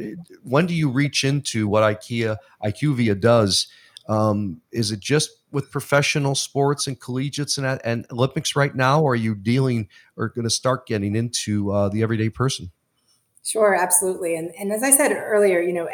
when 0.42 0.66
do 0.66 0.74
you 0.74 0.90
reach 0.90 1.22
into 1.22 1.68
what 1.68 1.82
IKEA 1.82 2.36
IQVIA 2.64 3.20
does? 3.20 3.68
Um, 4.08 4.60
is 4.72 4.92
it 4.92 5.00
just 5.00 5.30
with 5.50 5.70
professional 5.70 6.34
sports 6.34 6.86
and 6.86 6.98
collegiates 7.00 7.58
and, 7.58 7.80
and 7.84 8.06
Olympics 8.10 8.54
right 8.56 8.74
now, 8.74 9.02
or 9.02 9.12
are 9.12 9.16
you 9.16 9.34
dealing 9.34 9.88
or 10.16 10.28
going 10.28 10.44
to 10.44 10.50
start 10.50 10.86
getting 10.86 11.16
into 11.16 11.72
uh, 11.72 11.88
the 11.88 12.02
everyday 12.02 12.28
person? 12.28 12.70
Sure, 13.46 13.76
absolutely. 13.76 14.34
And, 14.34 14.50
and 14.58 14.72
as 14.72 14.82
I 14.82 14.90
said 14.90 15.12
earlier, 15.12 15.60
you 15.60 15.72
know, 15.72 15.88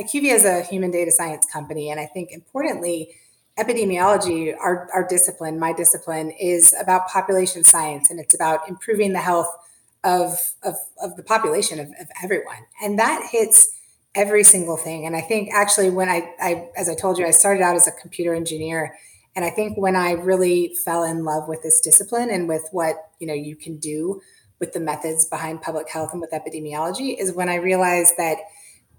IQVIA 0.00 0.32
is 0.34 0.44
a 0.46 0.62
human 0.62 0.90
data 0.90 1.10
science 1.10 1.46
company. 1.52 1.90
And 1.90 2.00
I 2.00 2.06
think 2.06 2.32
importantly, 2.32 3.14
epidemiology, 3.58 4.54
our, 4.58 4.88
our 4.94 5.06
discipline, 5.06 5.58
my 5.58 5.74
discipline, 5.74 6.30
is 6.30 6.74
about 6.80 7.08
population 7.08 7.64
science 7.64 8.10
and 8.10 8.18
it's 8.18 8.34
about 8.34 8.66
improving 8.66 9.12
the 9.12 9.18
health 9.20 9.54
of, 10.04 10.54
of, 10.62 10.76
of 11.02 11.16
the 11.16 11.22
population, 11.22 11.78
of, 11.78 11.88
of 12.00 12.08
everyone. 12.24 12.64
And 12.82 12.98
that 12.98 13.28
hits 13.30 13.72
every 14.14 14.42
single 14.42 14.78
thing. 14.78 15.04
And 15.04 15.14
I 15.14 15.20
think 15.20 15.50
actually 15.52 15.90
when 15.90 16.08
I, 16.08 16.32
I, 16.40 16.70
as 16.78 16.88
I 16.88 16.94
told 16.94 17.18
you, 17.18 17.26
I 17.26 17.30
started 17.30 17.62
out 17.62 17.76
as 17.76 17.86
a 17.86 17.92
computer 17.92 18.34
engineer. 18.34 18.96
And 19.34 19.44
I 19.44 19.50
think 19.50 19.76
when 19.76 19.96
I 19.96 20.12
really 20.12 20.74
fell 20.82 21.04
in 21.04 21.24
love 21.24 21.46
with 21.46 21.62
this 21.62 21.78
discipline 21.78 22.30
and 22.30 22.48
with 22.48 22.66
what, 22.72 22.96
you 23.18 23.26
know, 23.26 23.34
you 23.34 23.54
can 23.54 23.76
do 23.76 24.22
with 24.58 24.72
the 24.72 24.80
methods 24.80 25.24
behind 25.24 25.62
public 25.62 25.88
health 25.88 26.12
and 26.12 26.20
with 26.20 26.30
epidemiology 26.30 27.18
is 27.18 27.32
when 27.32 27.48
I 27.48 27.56
realized 27.56 28.14
that 28.16 28.38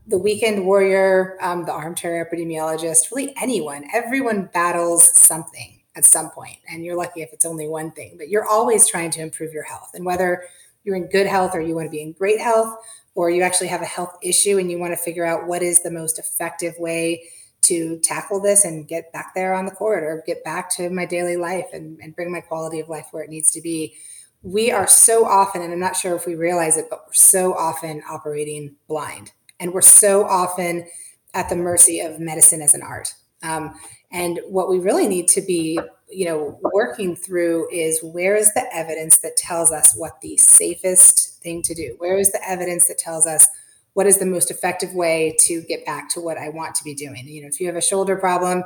the 0.06 0.18
weekend 0.18 0.66
warrior, 0.66 1.38
um, 1.42 1.66
the 1.66 1.72
armchair 1.72 2.26
epidemiologist, 2.26 3.12
really 3.14 3.34
anyone, 3.42 3.86
everyone 3.94 4.50
battles 4.54 5.18
something 5.18 5.82
at 5.96 6.06
some 6.06 6.30
point. 6.30 6.58
And 6.70 6.86
you're 6.86 6.96
lucky 6.96 7.22
if 7.22 7.34
it's 7.34 7.46
only 7.46 7.68
one 7.68 7.92
thing, 7.92 8.16
but 8.18 8.30
you're 8.30 8.48
always 8.48 8.88
trying 8.88 9.12
to 9.12 9.22
improve 9.22 9.52
your 9.52 9.64
health. 9.64 9.92
And 9.94 10.06
whether 10.06 10.44
you're 10.84 10.96
in 10.96 11.10
good 11.10 11.28
health 11.28 11.52
or 11.54 11.62
you 11.62 11.76
want 11.76 11.88
to 11.88 11.92
be 11.92 12.02
in 12.02 12.14
great 12.14 12.40
health, 12.40 12.78
or 13.18 13.32
you 13.32 13.42
actually 13.42 13.68
have 13.68 13.82
a 13.82 13.86
health 13.86 14.16
issue 14.22 14.60
and 14.60 14.70
you 14.70 14.78
want 14.78 14.94
to 14.94 14.98
figure 14.98 15.26
out 15.26 15.48
what 15.48 15.64
is 15.64 15.82
the 15.82 15.90
most 15.90 16.20
effective 16.20 16.76
way 16.78 17.24
to 17.64 17.98
tackle 18.04 18.40
this 18.40 18.64
and 18.64 18.88
get 18.88 19.12
back 19.12 19.34
there 19.34 19.56
on 19.56 19.66
the 19.66 19.72
court 19.72 20.04
or 20.04 20.24
get 20.28 20.44
back 20.44 20.70
to 20.70 20.88
my 20.92 21.04
daily 21.04 21.36
life 21.36 21.66
and, 21.74 22.00
and 22.00 22.16
bring 22.16 22.32
my 22.32 22.40
quality 22.40 22.80
of 22.80 22.88
life 22.88 23.08
where 23.10 23.24
it 23.24 23.30
needs 23.32 23.52
to 23.52 23.60
be 23.60 23.96
we 24.44 24.72
are 24.72 24.88
so 24.88 25.26
often, 25.26 25.62
and 25.62 25.74
I'm 25.74 25.80
not 25.80 25.96
sure 25.96 26.16
if 26.16 26.26
we 26.26 26.36
realize 26.36 26.78
it, 26.78 26.86
but 26.90 27.02
we're 27.08 27.14
so 27.14 27.54
often 27.54 28.02
operating 28.10 28.76
blind. 28.88 29.32
And 29.60 29.74
we're 29.74 29.82
so 29.82 30.24
often 30.24 30.88
at 31.34 31.50
the 31.50 31.56
mercy 31.56 32.00
of 32.00 32.20
medicine 32.20 32.62
as 32.62 32.74
an 32.74 32.82
art. 32.82 33.14
Um, 33.44 33.80
and 34.12 34.40
what 34.48 34.70
we 34.70 34.80
really 34.80 35.08
need 35.08 35.28
to 35.30 35.42
be, 35.42 35.80
you 36.10 36.26
know, 36.26 36.60
working 36.74 37.16
through 37.16 37.68
is 37.72 38.00
where 38.04 38.36
is 38.36 38.54
the 38.54 38.66
evidence 38.74 39.18
that 39.20 39.36
tells 39.36 39.72
us 39.72 39.96
what 39.96 40.22
the 40.22 40.38
safest 40.38 41.42
thing 41.42 41.62
to 41.64 41.74
do? 41.74 41.96
Where 41.98 42.18
is 42.18 42.32
the 42.32 42.42
evidence 42.48 42.88
that 42.88 42.98
tells 42.98 43.26
us 43.26 43.48
what 43.94 44.08
is 44.08 44.20
the 44.20 44.26
most 44.26 44.52
effective 44.52 44.94
way 44.94 45.36
to 45.42 45.62
get 45.64 45.86
back 45.86 46.10
to 46.10 46.22
what 46.22 46.38
I 46.38 46.50
want 46.50 46.76
to 46.76 46.84
be 46.84 46.94
doing? 46.94 47.28
You 47.28 47.42
know, 47.42 47.48
if 47.48 47.60
you 47.60 47.68
have 47.68 47.76
a 47.76 47.82
shoulder 47.82 48.16
problem, 48.16 48.64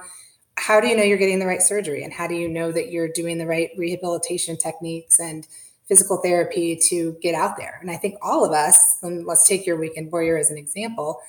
how 0.61 0.79
do 0.79 0.87
you 0.87 0.95
know 0.95 1.03
you're 1.03 1.17
getting 1.17 1.39
the 1.39 1.47
right 1.47 1.61
surgery? 1.61 2.03
And 2.03 2.13
how 2.13 2.27
do 2.27 2.35
you 2.35 2.47
know 2.47 2.71
that 2.71 2.91
you're 2.91 3.09
doing 3.09 3.37
the 3.37 3.47
right 3.47 3.71
rehabilitation 3.75 4.57
techniques 4.57 5.19
and 5.19 5.47
physical 5.87 6.21
therapy 6.21 6.77
to 6.89 7.17
get 7.21 7.35
out 7.35 7.57
there? 7.57 7.79
And 7.81 7.91
i 7.91 7.97
think 7.97 8.15
all 8.21 8.45
of 8.45 8.51
us 8.51 8.97
and 9.01 9.25
let's 9.25 9.47
take 9.47 9.65
your 9.65 9.77
weekend 9.77 10.11
warrior 10.11 10.37
as 10.37 10.51
an 10.51 10.57
example 10.57 11.21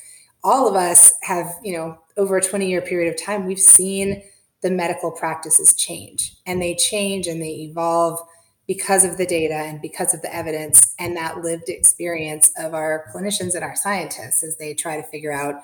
all 0.44 0.68
of 0.68 0.74
us 0.74 1.12
have, 1.22 1.54
you 1.62 1.76
know, 1.76 1.98
over 2.16 2.36
a 2.36 2.42
20 2.42 2.68
year 2.68 2.80
period 2.80 3.12
of 3.12 3.22
time, 3.22 3.46
we've 3.46 3.58
seen 3.58 4.22
the 4.62 4.70
medical 4.70 5.10
practices 5.10 5.74
change. 5.74 6.36
And 6.46 6.60
they 6.60 6.74
change 6.74 7.26
and 7.26 7.40
they 7.40 7.68
evolve 7.70 8.20
because 8.66 9.04
of 9.04 9.18
the 9.18 9.26
data 9.26 9.54
and 9.54 9.80
because 9.80 10.14
of 10.14 10.22
the 10.22 10.34
evidence 10.34 10.94
and 10.98 11.16
that 11.16 11.42
lived 11.42 11.68
experience 11.68 12.52
of 12.56 12.74
our 12.74 13.06
clinicians 13.12 13.54
and 13.54 13.64
our 13.64 13.74
scientists 13.74 14.42
as 14.42 14.56
they 14.56 14.72
try 14.72 14.96
to 14.96 15.02
figure 15.08 15.32
out 15.32 15.62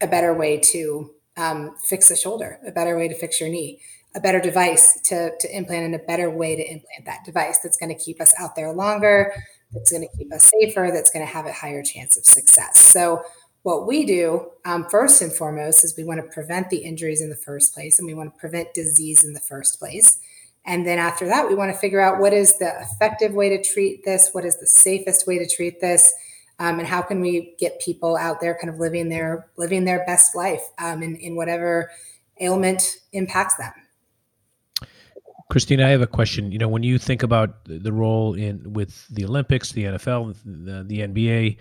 a 0.00 0.06
better 0.06 0.34
way 0.34 0.58
to 0.58 1.14
um, 1.36 1.76
fix 1.82 2.10
a 2.10 2.16
shoulder, 2.16 2.58
a 2.66 2.70
better 2.70 2.96
way 2.96 3.08
to 3.08 3.14
fix 3.14 3.40
your 3.40 3.48
knee, 3.48 3.80
a 4.14 4.20
better 4.20 4.40
device 4.40 5.00
to, 5.02 5.30
to 5.38 5.56
implant, 5.56 5.84
and 5.84 5.94
a 5.94 5.98
better 5.98 6.30
way 6.30 6.56
to 6.56 6.62
implant 6.62 7.04
that 7.04 7.24
device 7.24 7.58
that's 7.58 7.76
going 7.76 7.96
to 7.96 8.02
keep 8.02 8.20
us 8.20 8.32
out 8.38 8.54
there 8.54 8.72
longer, 8.72 9.32
that's 9.72 9.90
going 9.90 10.08
to 10.08 10.16
keep 10.16 10.32
us 10.32 10.50
safer, 10.58 10.90
that's 10.92 11.10
going 11.10 11.26
to 11.26 11.32
have 11.32 11.46
a 11.46 11.52
higher 11.52 11.82
chance 11.82 12.16
of 12.16 12.24
success. 12.24 12.78
So, 12.80 13.22
what 13.62 13.86
we 13.86 14.04
do 14.04 14.50
um, 14.66 14.86
first 14.90 15.22
and 15.22 15.32
foremost 15.32 15.84
is 15.84 15.96
we 15.96 16.04
want 16.04 16.20
to 16.20 16.34
prevent 16.34 16.68
the 16.68 16.76
injuries 16.76 17.22
in 17.22 17.30
the 17.30 17.36
first 17.36 17.72
place 17.72 17.98
and 17.98 18.06
we 18.06 18.12
want 18.12 18.32
to 18.32 18.38
prevent 18.38 18.74
disease 18.74 19.24
in 19.24 19.32
the 19.32 19.40
first 19.40 19.78
place. 19.78 20.18
And 20.66 20.86
then 20.86 20.98
after 20.98 21.26
that, 21.26 21.48
we 21.48 21.54
want 21.54 21.72
to 21.72 21.78
figure 21.78 22.00
out 22.00 22.20
what 22.20 22.34
is 22.34 22.58
the 22.58 22.70
effective 22.80 23.32
way 23.32 23.48
to 23.48 23.62
treat 23.62 24.04
this, 24.04 24.30
what 24.32 24.44
is 24.44 24.60
the 24.60 24.66
safest 24.66 25.26
way 25.26 25.38
to 25.38 25.46
treat 25.46 25.80
this, 25.80 26.14
um, 26.58 26.78
and 26.78 26.88
how 26.88 27.02
can 27.02 27.20
we 27.20 27.54
get 27.58 27.80
people 27.80 28.16
out 28.16 28.40
there 28.40 28.56
kind 28.60 28.72
of 28.72 28.78
living 28.78 29.08
their 29.08 29.48
living 29.56 29.84
their 29.84 30.04
best 30.06 30.34
life 30.34 30.62
um, 30.78 31.02
in, 31.02 31.16
in 31.16 31.36
whatever 31.36 31.90
ailment 32.40 32.96
impacts 33.12 33.56
them. 33.56 33.72
Christina, 35.50 35.86
I 35.86 35.90
have 35.90 36.00
a 36.00 36.06
question. 36.06 36.50
You 36.50 36.58
know, 36.58 36.68
when 36.68 36.82
you 36.82 36.98
think 36.98 37.22
about 37.22 37.64
the 37.66 37.92
role 37.92 38.34
in 38.34 38.72
with 38.72 39.06
the 39.08 39.24
Olympics, 39.24 39.72
the 39.72 39.84
NFL, 39.84 40.36
the, 40.44 40.84
the 40.84 41.00
NBA, 41.00 41.58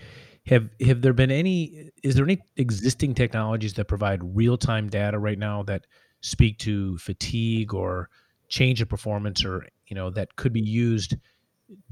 have 0.47 0.69
have 0.86 1.01
there 1.01 1.13
been 1.13 1.32
any? 1.32 1.91
Is 2.01 2.15
there 2.15 2.23
any 2.23 2.39
existing 2.58 3.13
technologies 3.13 3.73
that 3.73 3.86
provide 3.86 4.21
real 4.23 4.58
time 4.58 4.89
data 4.89 5.19
right 5.19 5.38
now 5.38 5.63
that 5.63 5.86
speak 6.21 6.58
to 6.60 6.97
fatigue 6.97 7.73
or 7.73 8.10
change 8.47 8.82
of 8.82 8.89
performance, 8.89 9.43
or 9.43 9.67
you 9.88 9.95
know, 9.95 10.10
that 10.12 10.36
could 10.38 10.53
be 10.53 10.62
used 10.62 11.15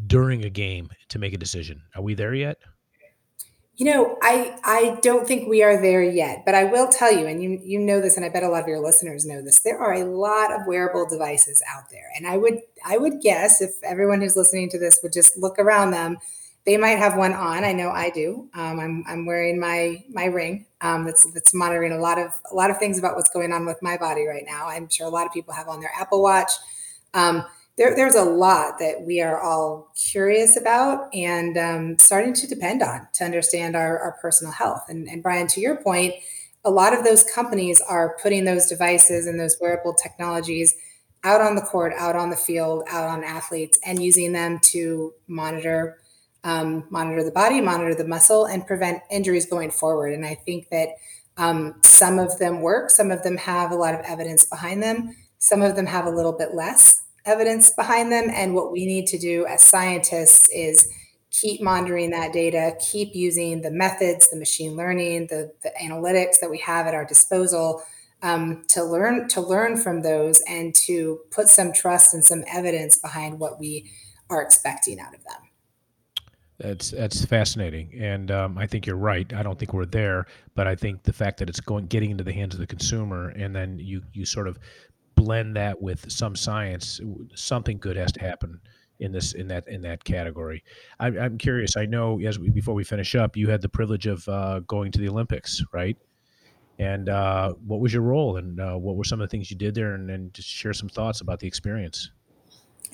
during 0.08 0.46
a 0.46 0.50
game 0.50 0.90
to 1.10 1.20
make 1.20 1.34
a 1.34 1.38
decision? 1.38 1.82
Are 1.96 2.02
we 2.02 2.14
there 2.14 2.34
yet? 2.34 2.58
You 3.82 3.86
know, 3.92 4.20
I 4.22 4.60
I 4.64 5.00
don't 5.02 5.28
think 5.28 5.50
we 5.50 5.64
are 5.64 5.82
there 5.82 6.04
yet, 6.04 6.44
but 6.46 6.54
I 6.54 6.66
will 6.66 6.88
tell 6.88 7.12
you, 7.12 7.26
and 7.26 7.42
you 7.42 7.60
you 7.64 7.80
know 7.80 8.00
this, 8.00 8.16
and 8.16 8.24
I 8.24 8.30
bet 8.30 8.44
a 8.44 8.48
lot 8.48 8.62
of 8.62 8.68
your 8.68 8.80
listeners 8.80 9.26
know 9.26 9.42
this. 9.42 9.58
There 9.62 9.80
are 9.80 9.96
a 9.96 10.04
lot 10.04 10.52
of 10.54 10.68
wearable 10.68 11.10
devices 11.10 11.64
out 11.68 11.90
there, 11.90 12.12
and 12.16 12.28
I 12.28 12.38
would 12.38 12.60
I 12.86 13.00
would 13.00 13.22
guess 13.22 13.60
if 13.60 13.72
everyone 13.84 14.22
who's 14.22 14.36
listening 14.36 14.70
to 14.70 14.78
this 14.78 15.00
would 15.02 15.12
just 15.12 15.36
look 15.36 15.58
around 15.58 15.90
them, 15.90 16.20
they 16.68 16.78
might 16.78 17.00
have 17.00 17.18
one 17.18 17.34
on. 17.34 17.64
I 17.64 17.74
know 17.74 17.90
I 17.90 18.12
do. 18.12 18.52
Um, 18.54 18.80
I'm 18.80 19.04
I'm 19.08 19.26
wearing 19.26 19.60
my 19.60 20.04
my 20.10 20.26
ring 20.26 20.68
um, 20.82 21.04
that's 21.06 21.26
that's 21.32 21.52
monitoring 21.52 21.92
a 21.92 21.98
lot 21.98 22.20
of 22.20 22.34
a 22.52 22.54
lot 22.54 22.70
of 22.70 22.78
things 22.78 23.00
about 23.00 23.16
what's 23.16 23.32
going 23.32 23.52
on 23.52 23.66
with 23.66 23.82
my 23.82 23.98
body 23.98 24.28
right 24.28 24.46
now. 24.46 24.68
I'm 24.68 24.90
sure 24.90 25.08
a 25.08 25.10
lot 25.10 25.26
of 25.26 25.34
people 25.34 25.56
have 25.56 25.68
on 25.68 25.80
their 25.80 25.92
Apple 26.00 26.22
Watch. 26.22 26.52
Um, 27.16 27.46
there, 27.82 27.96
there's 27.96 28.14
a 28.14 28.24
lot 28.24 28.78
that 28.78 29.02
we 29.02 29.22
are 29.22 29.42
all 29.42 29.92
curious 29.96 30.56
about 30.56 31.10
and 31.16 31.58
um, 31.58 31.98
starting 31.98 32.32
to 32.32 32.46
depend 32.46 32.84
on 32.84 33.08
to 33.14 33.24
understand 33.24 33.76
our, 33.76 33.98
our 33.98 34.20
personal 34.22 34.54
health. 34.54 34.84
And, 34.88 35.10
and 35.10 35.24
Brian, 35.24 35.48
to 35.48 35.60
your 35.60 35.78
point, 35.78 36.14
a 36.64 36.70
lot 36.70 36.94
of 36.94 37.04
those 37.04 37.24
companies 37.24 37.82
are 37.82 38.16
putting 38.22 38.46
those 38.46 38.68
devices 38.68 39.26
and 39.26 39.40
those 39.40 39.58
wearable 39.60 39.96
technologies 39.96 40.76
out 41.24 41.42
on 41.42 41.56
the 41.56 41.62
court, 41.62 41.94
out 41.98 42.16
on 42.16 42.30
the 42.30 42.36
field, 42.36 42.84
out 42.88 43.08
on 43.08 43.24
athletes, 43.24 43.80
and 43.84 44.00
using 44.00 44.32
them 44.32 44.60
to 44.66 45.16
monitor 45.28 45.98
um, 46.44 46.86
monitor 46.92 47.24
the 47.24 47.32
body, 47.32 47.62
monitor 47.62 47.96
the 47.96 48.08
muscle, 48.08 48.46
and 48.46 48.66
prevent 48.66 49.02
injuries 49.10 49.48
going 49.48 49.72
forward. 49.72 50.14
And 50.14 50.26
I 50.26 50.36
think 50.36 50.70
that 50.70 50.90
um, 51.38 51.76
some 51.84 52.20
of 52.20 52.38
them 52.38 52.62
work, 52.62 52.92
some 52.92 53.10
of 53.10 53.24
them 53.24 53.38
have 53.38 53.72
a 53.72 53.76
lot 53.76 53.96
of 53.96 54.02
evidence 54.02 54.46
behind 54.46 54.84
them, 54.84 55.16
some 55.40 55.64
of 55.64 55.76
them 55.76 55.88
have 55.88 56.06
a 56.06 56.12
little 56.12 56.34
bit 56.34 56.54
less 56.54 57.02
evidence 57.26 57.70
behind 57.70 58.12
them. 58.12 58.30
And 58.32 58.54
what 58.54 58.72
we 58.72 58.86
need 58.86 59.08
to 59.08 59.18
do 59.18 59.46
as 59.46 59.62
scientists 59.64 60.50
is 60.50 60.92
keep 61.32 61.62
monitoring 61.62 62.12
that 62.12 62.34
data, 62.34 62.76
keep 62.80 63.16
using 63.16 63.62
the 63.62 63.72
methods, 63.72 64.30
the 64.30 64.38
machine 64.38 64.76
learning, 64.76 65.28
the, 65.28 65.52
the 65.64 65.72
analytics 65.82 66.40
that 66.42 66.50
we 66.50 66.58
have 66.60 66.88
at 66.88 66.94
our 66.94 67.06
disposal 67.06 67.84
um, 68.24 68.64
to 68.68 68.84
learn 68.84 69.28
to 69.30 69.42
learn 69.42 69.78
from 69.78 70.02
those 70.02 70.42
and 70.48 70.76
to 70.76 71.22
put 71.32 71.48
some 71.48 71.74
trust 71.74 72.14
and 72.14 72.24
some 72.24 72.44
evidence 72.48 72.98
behind 72.98 73.40
what 73.40 73.60
we 73.60 73.90
are 74.30 74.42
expecting 74.42 75.00
out 75.00 75.14
of 75.14 75.24
them. 75.24 75.42
That's 76.60 76.92
that's 76.92 77.26
fascinating, 77.26 78.00
and 78.00 78.30
um, 78.30 78.58
I 78.58 78.68
think 78.68 78.86
you're 78.86 78.96
right. 78.96 79.32
I 79.34 79.42
don't 79.42 79.58
think 79.58 79.74
we're 79.74 79.88
there, 79.88 80.28
but 80.54 80.68
I 80.68 80.76
think 80.76 81.02
the 81.04 81.14
fact 81.14 81.40
that 81.40 81.50
it's 81.50 81.60
going 81.60 81.88
getting 81.88 82.12
into 82.12 82.24
the 82.24 82.34
hands 82.34 82.54
of 82.54 82.60
the 82.60 82.68
consumer, 82.68 83.30
and 83.30 83.56
then 83.56 83.80
you 83.80 84.04
you 84.14 84.26
sort 84.26 84.48
of 84.48 84.60
blend 85.24 85.56
that 85.56 85.82
with 85.82 86.12
some 86.12 86.36
science, 86.36 87.00
something 87.36 87.78
good 87.78 87.98
has 87.98 88.12
to 88.14 88.20
happen 88.20 88.60
in 89.00 89.12
this 89.12 89.34
in 89.34 89.48
that 89.48 89.68
in 89.68 89.82
that 89.82 90.04
category. 90.04 90.64
I, 91.00 91.08
I'm 91.08 91.38
curious. 91.38 91.76
I 91.76 91.86
know 91.86 92.20
as 92.22 92.40
we, 92.40 92.50
before 92.50 92.74
we 92.74 92.84
finish 92.84 93.16
up, 93.16 93.36
you 93.36 93.50
had 93.50 93.62
the 93.62 93.70
privilege 93.70 94.08
of 94.08 94.28
uh, 94.28 94.60
going 94.60 94.92
to 94.92 95.00
the 95.00 95.10
Olympics, 95.10 95.64
right? 95.74 95.98
And 96.80 97.10
uh, 97.10 97.54
what 97.66 97.80
was 97.80 97.94
your 97.94 98.04
role, 98.04 98.38
and 98.38 98.60
uh, 98.60 98.76
what 98.76 98.96
were 98.96 99.04
some 99.04 99.22
of 99.22 99.28
the 99.28 99.32
things 99.32 99.52
you 99.52 99.58
did 99.58 99.76
there, 99.76 99.94
and, 99.94 100.10
and 100.10 100.34
just 100.34 100.48
share 100.48 100.74
some 100.74 100.90
thoughts 100.90 101.22
about 101.22 101.40
the 101.40 101.48
experience. 101.48 102.12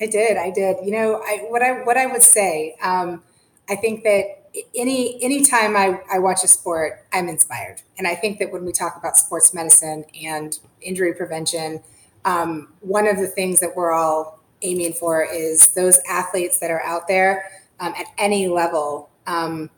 I 0.00 0.06
did. 0.06 0.36
I 0.36 0.50
did. 0.50 0.76
You 0.84 0.92
know, 0.92 1.22
I, 1.24 1.46
what 1.48 1.62
I 1.62 1.84
what 1.84 1.96
I 1.96 2.06
would 2.06 2.22
say. 2.22 2.76
Um, 2.82 3.22
I 3.68 3.76
think 3.76 4.04
that 4.04 4.50
any 4.74 5.22
anytime 5.22 5.76
I, 5.76 6.00
I 6.10 6.18
watch 6.18 6.42
a 6.42 6.48
sport, 6.48 7.06
I'm 7.12 7.28
inspired, 7.28 7.82
and 7.96 8.06
I 8.06 8.14
think 8.14 8.38
that 8.38 8.50
when 8.50 8.64
we 8.64 8.72
talk 8.72 8.96
about 8.96 9.16
sports 9.16 9.52
medicine 9.52 10.04
and 10.22 10.58
injury 10.80 11.14
prevention 11.14 11.82
um, 12.24 12.68
one 12.80 13.06
of 13.06 13.18
the 13.18 13.26
things 13.26 13.60
that 13.60 13.74
we're 13.74 13.92
all 13.92 14.40
aiming 14.62 14.92
for 14.92 15.24
is 15.24 15.68
those 15.68 15.98
athletes 16.08 16.58
that 16.60 16.70
are 16.70 16.82
out 16.82 17.08
there 17.08 17.44
um, 17.80 17.94
at 17.96 18.06
any 18.18 18.48
level 18.48 19.10
um, 19.26 19.70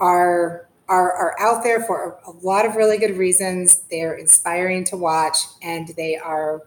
are, 0.00 0.68
are 0.88 1.12
are 1.12 1.34
out 1.38 1.62
there 1.62 1.80
for 1.80 2.18
a, 2.26 2.30
lot 2.44 2.66
of 2.66 2.76
really 2.76 2.98
good 2.98 3.16
reasons. 3.16 3.84
They're 3.90 4.14
inspiring 4.14 4.84
to 4.86 4.96
watch, 4.96 5.38
and 5.62 5.88
they 5.96 6.16
are. 6.16 6.62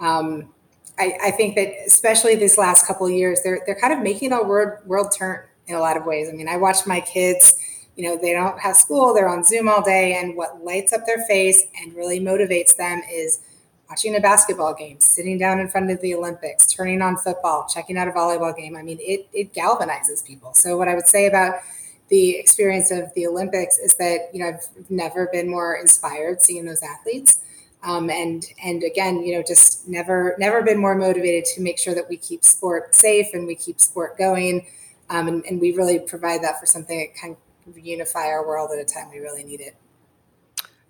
Um, 0.00 0.52
I, 0.98 1.16
I, 1.24 1.30
think 1.32 1.54
that 1.56 1.72
especially 1.86 2.34
this 2.34 2.58
last 2.58 2.86
couple 2.86 3.06
of 3.06 3.12
years, 3.12 3.40
they're 3.42 3.60
they're 3.66 3.78
kind 3.78 3.92
of 3.92 4.00
making 4.00 4.32
a 4.32 4.42
world 4.42 4.78
world 4.86 5.12
turn 5.16 5.44
in 5.66 5.74
a 5.74 5.80
lot 5.80 5.96
of 5.96 6.04
ways. 6.04 6.28
I 6.28 6.32
mean, 6.32 6.48
I 6.48 6.56
watch 6.56 6.86
my 6.86 7.00
kids. 7.00 7.56
You 7.96 8.04
know, 8.04 8.16
they 8.16 8.32
don't 8.32 8.58
have 8.60 8.76
school; 8.76 9.12
they're 9.12 9.28
on 9.28 9.44
Zoom 9.44 9.68
all 9.68 9.82
day, 9.82 10.14
and 10.14 10.36
what 10.36 10.64
lights 10.64 10.92
up 10.92 11.04
their 11.06 11.24
face 11.26 11.64
and 11.80 11.94
really 11.94 12.20
motivates 12.20 12.76
them 12.76 13.02
is 13.10 13.40
watching 13.88 14.16
a 14.16 14.20
basketball 14.20 14.74
game, 14.74 15.00
sitting 15.00 15.38
down 15.38 15.60
in 15.60 15.68
front 15.68 15.90
of 15.90 16.00
the 16.00 16.14
Olympics, 16.14 16.66
turning 16.66 17.00
on 17.02 17.16
football, 17.16 17.66
checking 17.72 17.96
out 17.96 18.08
a 18.08 18.10
volleyball 18.12 18.56
game. 18.56 18.76
I 18.76 18.82
mean, 18.82 18.98
it, 19.00 19.28
it 19.32 19.54
galvanizes 19.54 20.24
people. 20.24 20.54
So, 20.54 20.76
what 20.76 20.88
I 20.88 20.94
would 20.94 21.08
say 21.08 21.26
about 21.26 21.60
the 22.08 22.36
experience 22.38 22.90
of 22.90 23.12
the 23.14 23.26
Olympics 23.26 23.78
is 23.78 23.94
that, 23.94 24.30
you 24.32 24.40
know, 24.40 24.48
I've 24.48 24.90
never 24.90 25.28
been 25.30 25.48
more 25.48 25.76
inspired 25.76 26.42
seeing 26.42 26.64
those 26.64 26.82
athletes. 26.82 27.40
Um, 27.82 28.10
and 28.10 28.44
and 28.64 28.82
again, 28.82 29.22
you 29.22 29.36
know, 29.36 29.42
just 29.46 29.86
never 29.88 30.34
never 30.38 30.62
been 30.62 30.78
more 30.78 30.96
motivated 30.96 31.44
to 31.54 31.60
make 31.60 31.78
sure 31.78 31.94
that 31.94 32.08
we 32.08 32.16
keep 32.16 32.44
sport 32.44 32.94
safe 32.94 33.28
and 33.32 33.46
we 33.46 33.54
keep 33.54 33.80
sport 33.80 34.18
going, 34.18 34.66
um, 35.10 35.28
and, 35.28 35.44
and 35.44 35.60
we 35.60 35.72
really 35.76 36.00
provide 36.00 36.42
that 36.42 36.58
for 36.58 36.66
something 36.66 36.98
that 36.98 37.14
can 37.14 37.36
unify 37.76 38.26
our 38.26 38.44
world 38.44 38.70
at 38.72 38.80
a 38.80 38.84
time 38.84 39.10
we 39.12 39.20
really 39.20 39.44
need 39.44 39.60
it. 39.60 39.76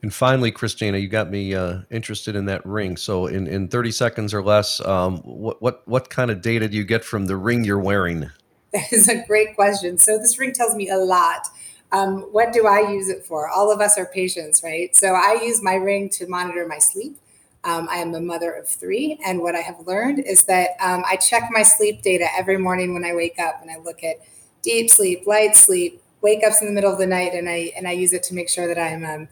And 0.03 0.15
finally, 0.15 0.53
Christina, 0.53 0.99
you 0.99 1.09
got 1.09 1.31
me 1.31 1.55
uh, 1.55 1.81
interested 1.91 2.37
in 2.37 2.47
that 2.47 2.65
ring. 2.65 2.97
So, 2.97 3.27
in, 3.27 3.49
in 3.49 3.69
30 3.69 3.91
seconds 3.91 4.33
or 4.33 4.43
less, 4.43 4.81
um, 4.81 5.19
what, 5.19 5.61
what, 5.61 5.87
what 5.89 6.09
kind 6.09 6.31
of 6.31 6.41
data 6.41 6.69
do 6.69 6.77
you 6.77 6.85
get 6.85 7.05
from 7.05 7.27
the 7.27 7.37
ring 7.37 7.65
you're 7.65 7.79
wearing? 7.79 8.31
That 8.71 8.93
is 8.93 9.09
a 9.09 9.25
great 9.27 9.55
question. 9.55 9.97
So, 9.97 10.19
this 10.19 10.39
ring 10.39 10.53
tells 10.53 10.77
me 10.77 10.91
a 10.91 10.99
lot. 10.99 11.49
Um, 11.91 12.21
what 12.33 12.53
do 12.53 12.67
I 12.67 12.91
use 12.93 13.09
it 13.09 13.25
for? 13.25 13.49
All 13.49 13.73
of 13.73 13.81
us 13.81 13.97
are 13.97 14.05
patients, 14.05 14.63
right? 14.63 14.95
So, 14.95 15.15
I 15.15 15.41
use 15.43 15.63
my 15.63 15.75
ring 15.75 16.11
to 16.11 16.27
monitor 16.27 16.67
my 16.69 16.79
sleep. 16.79 17.19
Um, 17.65 17.89
I 17.91 17.97
am 17.97 18.15
a 18.15 18.21
mother 18.21 18.53
of 18.53 18.69
three, 18.69 19.19
and 19.25 19.41
what 19.41 19.57
I 19.57 19.61
have 19.61 19.81
learned 19.87 20.21
is 20.21 20.45
that 20.45 20.71
um, 20.81 21.03
I 21.07 21.17
check 21.17 21.49
my 21.51 21.63
sleep 21.63 22.03
data 22.03 22.27
every 22.37 22.59
morning 22.59 22.93
when 22.93 23.05
I 23.05 23.15
wake 23.15 23.39
up, 23.39 23.63
and 23.63 23.71
I 23.71 23.79
look 23.79 24.05
at 24.05 24.17
deep 24.63 24.91
sleep, 24.91 25.27
light 25.27 25.57
sleep, 25.57 26.01
wake 26.21 26.45
ups 26.47 26.61
in 26.61 26.69
the 26.69 26.75
middle 26.75 26.93
of 26.93 26.99
the 26.99 27.07
night, 27.07 27.33
and 27.33 27.49
I 27.49 27.73
and 27.77 27.89
I 27.89 27.93
use 27.93 28.13
it 28.13 28.23
to 28.25 28.35
make 28.35 28.49
sure 28.49 28.69
that 28.69 28.79
I'm 28.79 29.05
um, 29.05 29.29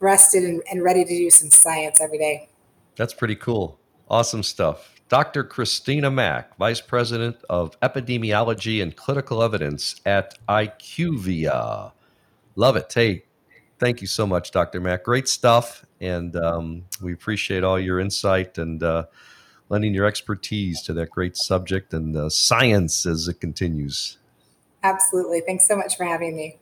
rested 0.00 0.44
and, 0.44 0.62
and 0.70 0.82
ready 0.82 1.04
to 1.04 1.08
do 1.08 1.30
some 1.30 1.50
science 1.50 2.00
every 2.00 2.18
day. 2.18 2.48
That's 2.96 3.14
pretty 3.14 3.36
cool. 3.36 3.78
Awesome 4.08 4.42
stuff. 4.42 5.00
Dr. 5.08 5.44
Christina 5.44 6.10
Mack, 6.10 6.56
Vice 6.56 6.80
President 6.80 7.36
of 7.48 7.78
Epidemiology 7.80 8.82
and 8.82 8.96
Clinical 8.96 9.42
Evidence 9.42 10.00
at 10.04 10.36
IQVIA. 10.48 11.92
Love 12.56 12.76
it. 12.76 12.92
Hey, 12.92 13.24
thank 13.78 14.00
you 14.00 14.06
so 14.06 14.26
much, 14.26 14.50
Dr. 14.50 14.80
Mack. 14.80 15.04
Great 15.04 15.28
stuff. 15.28 15.84
And 16.00 16.34
um, 16.36 16.84
we 17.00 17.12
appreciate 17.12 17.62
all 17.62 17.78
your 17.78 18.00
insight 18.00 18.58
and 18.58 18.82
uh, 18.82 19.04
lending 19.68 19.94
your 19.94 20.06
expertise 20.06 20.82
to 20.82 20.92
that 20.94 21.10
great 21.10 21.36
subject 21.36 21.94
and 21.94 22.16
uh, 22.16 22.28
science 22.28 23.06
as 23.06 23.28
it 23.28 23.40
continues. 23.40 24.18
Absolutely. 24.82 25.40
Thanks 25.40 25.68
so 25.68 25.76
much 25.76 25.96
for 25.96 26.04
having 26.04 26.36
me. 26.36 26.58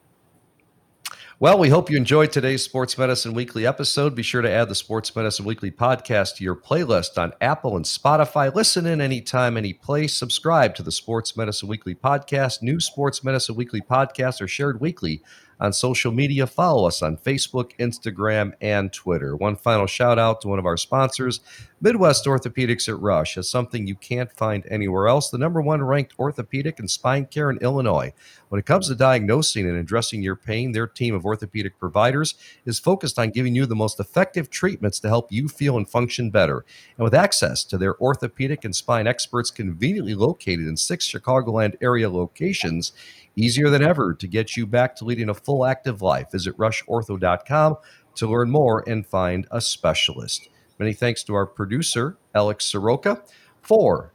Well, 1.40 1.58
we 1.58 1.68
hope 1.68 1.90
you 1.90 1.96
enjoyed 1.96 2.30
today's 2.30 2.62
Sports 2.62 2.96
Medicine 2.96 3.34
Weekly 3.34 3.66
episode. 3.66 4.14
Be 4.14 4.22
sure 4.22 4.40
to 4.40 4.48
add 4.48 4.68
the 4.68 4.74
Sports 4.76 5.16
Medicine 5.16 5.44
Weekly 5.44 5.72
podcast 5.72 6.36
to 6.36 6.44
your 6.44 6.54
playlist 6.54 7.20
on 7.20 7.32
Apple 7.40 7.74
and 7.74 7.84
Spotify. 7.84 8.54
Listen 8.54 8.86
in 8.86 9.00
anytime, 9.00 9.56
any 9.56 9.72
place. 9.72 10.14
Subscribe 10.14 10.76
to 10.76 10.84
the 10.84 10.92
Sports 10.92 11.36
Medicine 11.36 11.68
Weekly 11.68 11.96
podcast, 11.96 12.62
new 12.62 12.78
Sports 12.78 13.24
Medicine 13.24 13.56
Weekly 13.56 13.80
podcast, 13.80 14.40
are 14.40 14.46
shared 14.46 14.80
weekly 14.80 15.22
on 15.60 15.72
social 15.72 16.12
media. 16.12 16.46
Follow 16.46 16.86
us 16.86 17.02
on 17.02 17.16
Facebook, 17.16 17.72
Instagram, 17.78 18.52
and 18.60 18.92
Twitter. 18.92 19.36
One 19.36 19.56
final 19.56 19.86
shout 19.86 20.18
out 20.18 20.40
to 20.40 20.48
one 20.48 20.58
of 20.58 20.66
our 20.66 20.76
sponsors, 20.76 21.40
Midwest 21.80 22.24
Orthopedics 22.24 22.88
at 22.88 22.98
Rush, 22.98 23.36
as 23.36 23.48
something 23.48 23.86
you 23.86 23.94
can't 23.94 24.32
find 24.32 24.64
anywhere 24.70 25.06
else. 25.06 25.28
The 25.28 25.38
number 25.38 25.60
one 25.60 25.82
ranked 25.82 26.14
orthopedic 26.18 26.78
and 26.78 26.90
spine 26.90 27.26
care 27.26 27.50
in 27.50 27.58
Illinois. 27.58 28.14
When 28.48 28.58
it 28.58 28.66
comes 28.66 28.88
to 28.88 28.94
diagnosing 28.94 29.68
and 29.68 29.76
addressing 29.76 30.22
your 30.22 30.36
pain, 30.36 30.72
their 30.72 30.86
team 30.86 31.14
of 31.14 31.26
orthopedic 31.26 31.78
providers 31.78 32.36
is 32.64 32.78
focused 32.78 33.18
on 33.18 33.30
giving 33.30 33.54
you 33.54 33.66
the 33.66 33.74
most 33.74 34.00
effective 34.00 34.48
treatments 34.48 35.00
to 35.00 35.08
help 35.08 35.30
you 35.30 35.48
feel 35.48 35.76
and 35.76 35.88
function 35.88 36.30
better. 36.30 36.64
And 36.96 37.04
with 37.04 37.14
access 37.14 37.64
to 37.64 37.76
their 37.76 38.00
orthopedic 38.00 38.64
and 38.64 38.74
spine 38.74 39.06
experts 39.06 39.50
conveniently 39.50 40.14
located 40.14 40.66
in 40.66 40.76
six 40.76 41.06
Chicagoland 41.10 41.74
area 41.82 42.08
locations, 42.08 42.92
easier 43.36 43.70
than 43.70 43.82
ever 43.82 44.14
to 44.14 44.26
get 44.26 44.56
you 44.56 44.66
back 44.66 44.94
to 44.96 45.04
leading 45.04 45.28
a 45.28 45.34
full 45.34 45.64
active 45.64 46.02
life. 46.02 46.30
Visit 46.32 46.56
rushortho.com 46.56 47.76
to 48.16 48.26
learn 48.30 48.50
more 48.50 48.84
and 48.88 49.06
find 49.06 49.46
a 49.50 49.60
specialist. 49.60 50.48
Many 50.78 50.92
thanks 50.92 51.22
to 51.24 51.34
our 51.34 51.46
producer, 51.46 52.16
Alex 52.34 52.64
Soroka, 52.64 53.22
for 53.62 54.12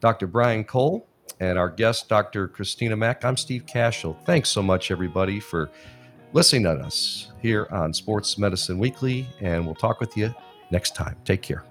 Dr. 0.00 0.26
Brian 0.26 0.64
Cole 0.64 1.06
and 1.38 1.58
our 1.58 1.70
guest, 1.70 2.08
Dr. 2.08 2.48
Christina 2.48 2.96
Mack. 2.96 3.24
I'm 3.24 3.36
Steve 3.36 3.64
Cashel. 3.66 4.16
Thanks 4.24 4.48
so 4.50 4.62
much, 4.62 4.90
everybody, 4.90 5.40
for 5.40 5.70
listening 6.32 6.64
to 6.64 6.70
us 6.70 7.32
here 7.40 7.66
on 7.70 7.92
Sports 7.92 8.38
Medicine 8.38 8.78
Weekly, 8.78 9.26
and 9.40 9.64
we'll 9.64 9.74
talk 9.74 10.00
with 10.00 10.16
you 10.16 10.34
next 10.70 10.94
time. 10.94 11.16
Take 11.24 11.42
care. 11.42 11.69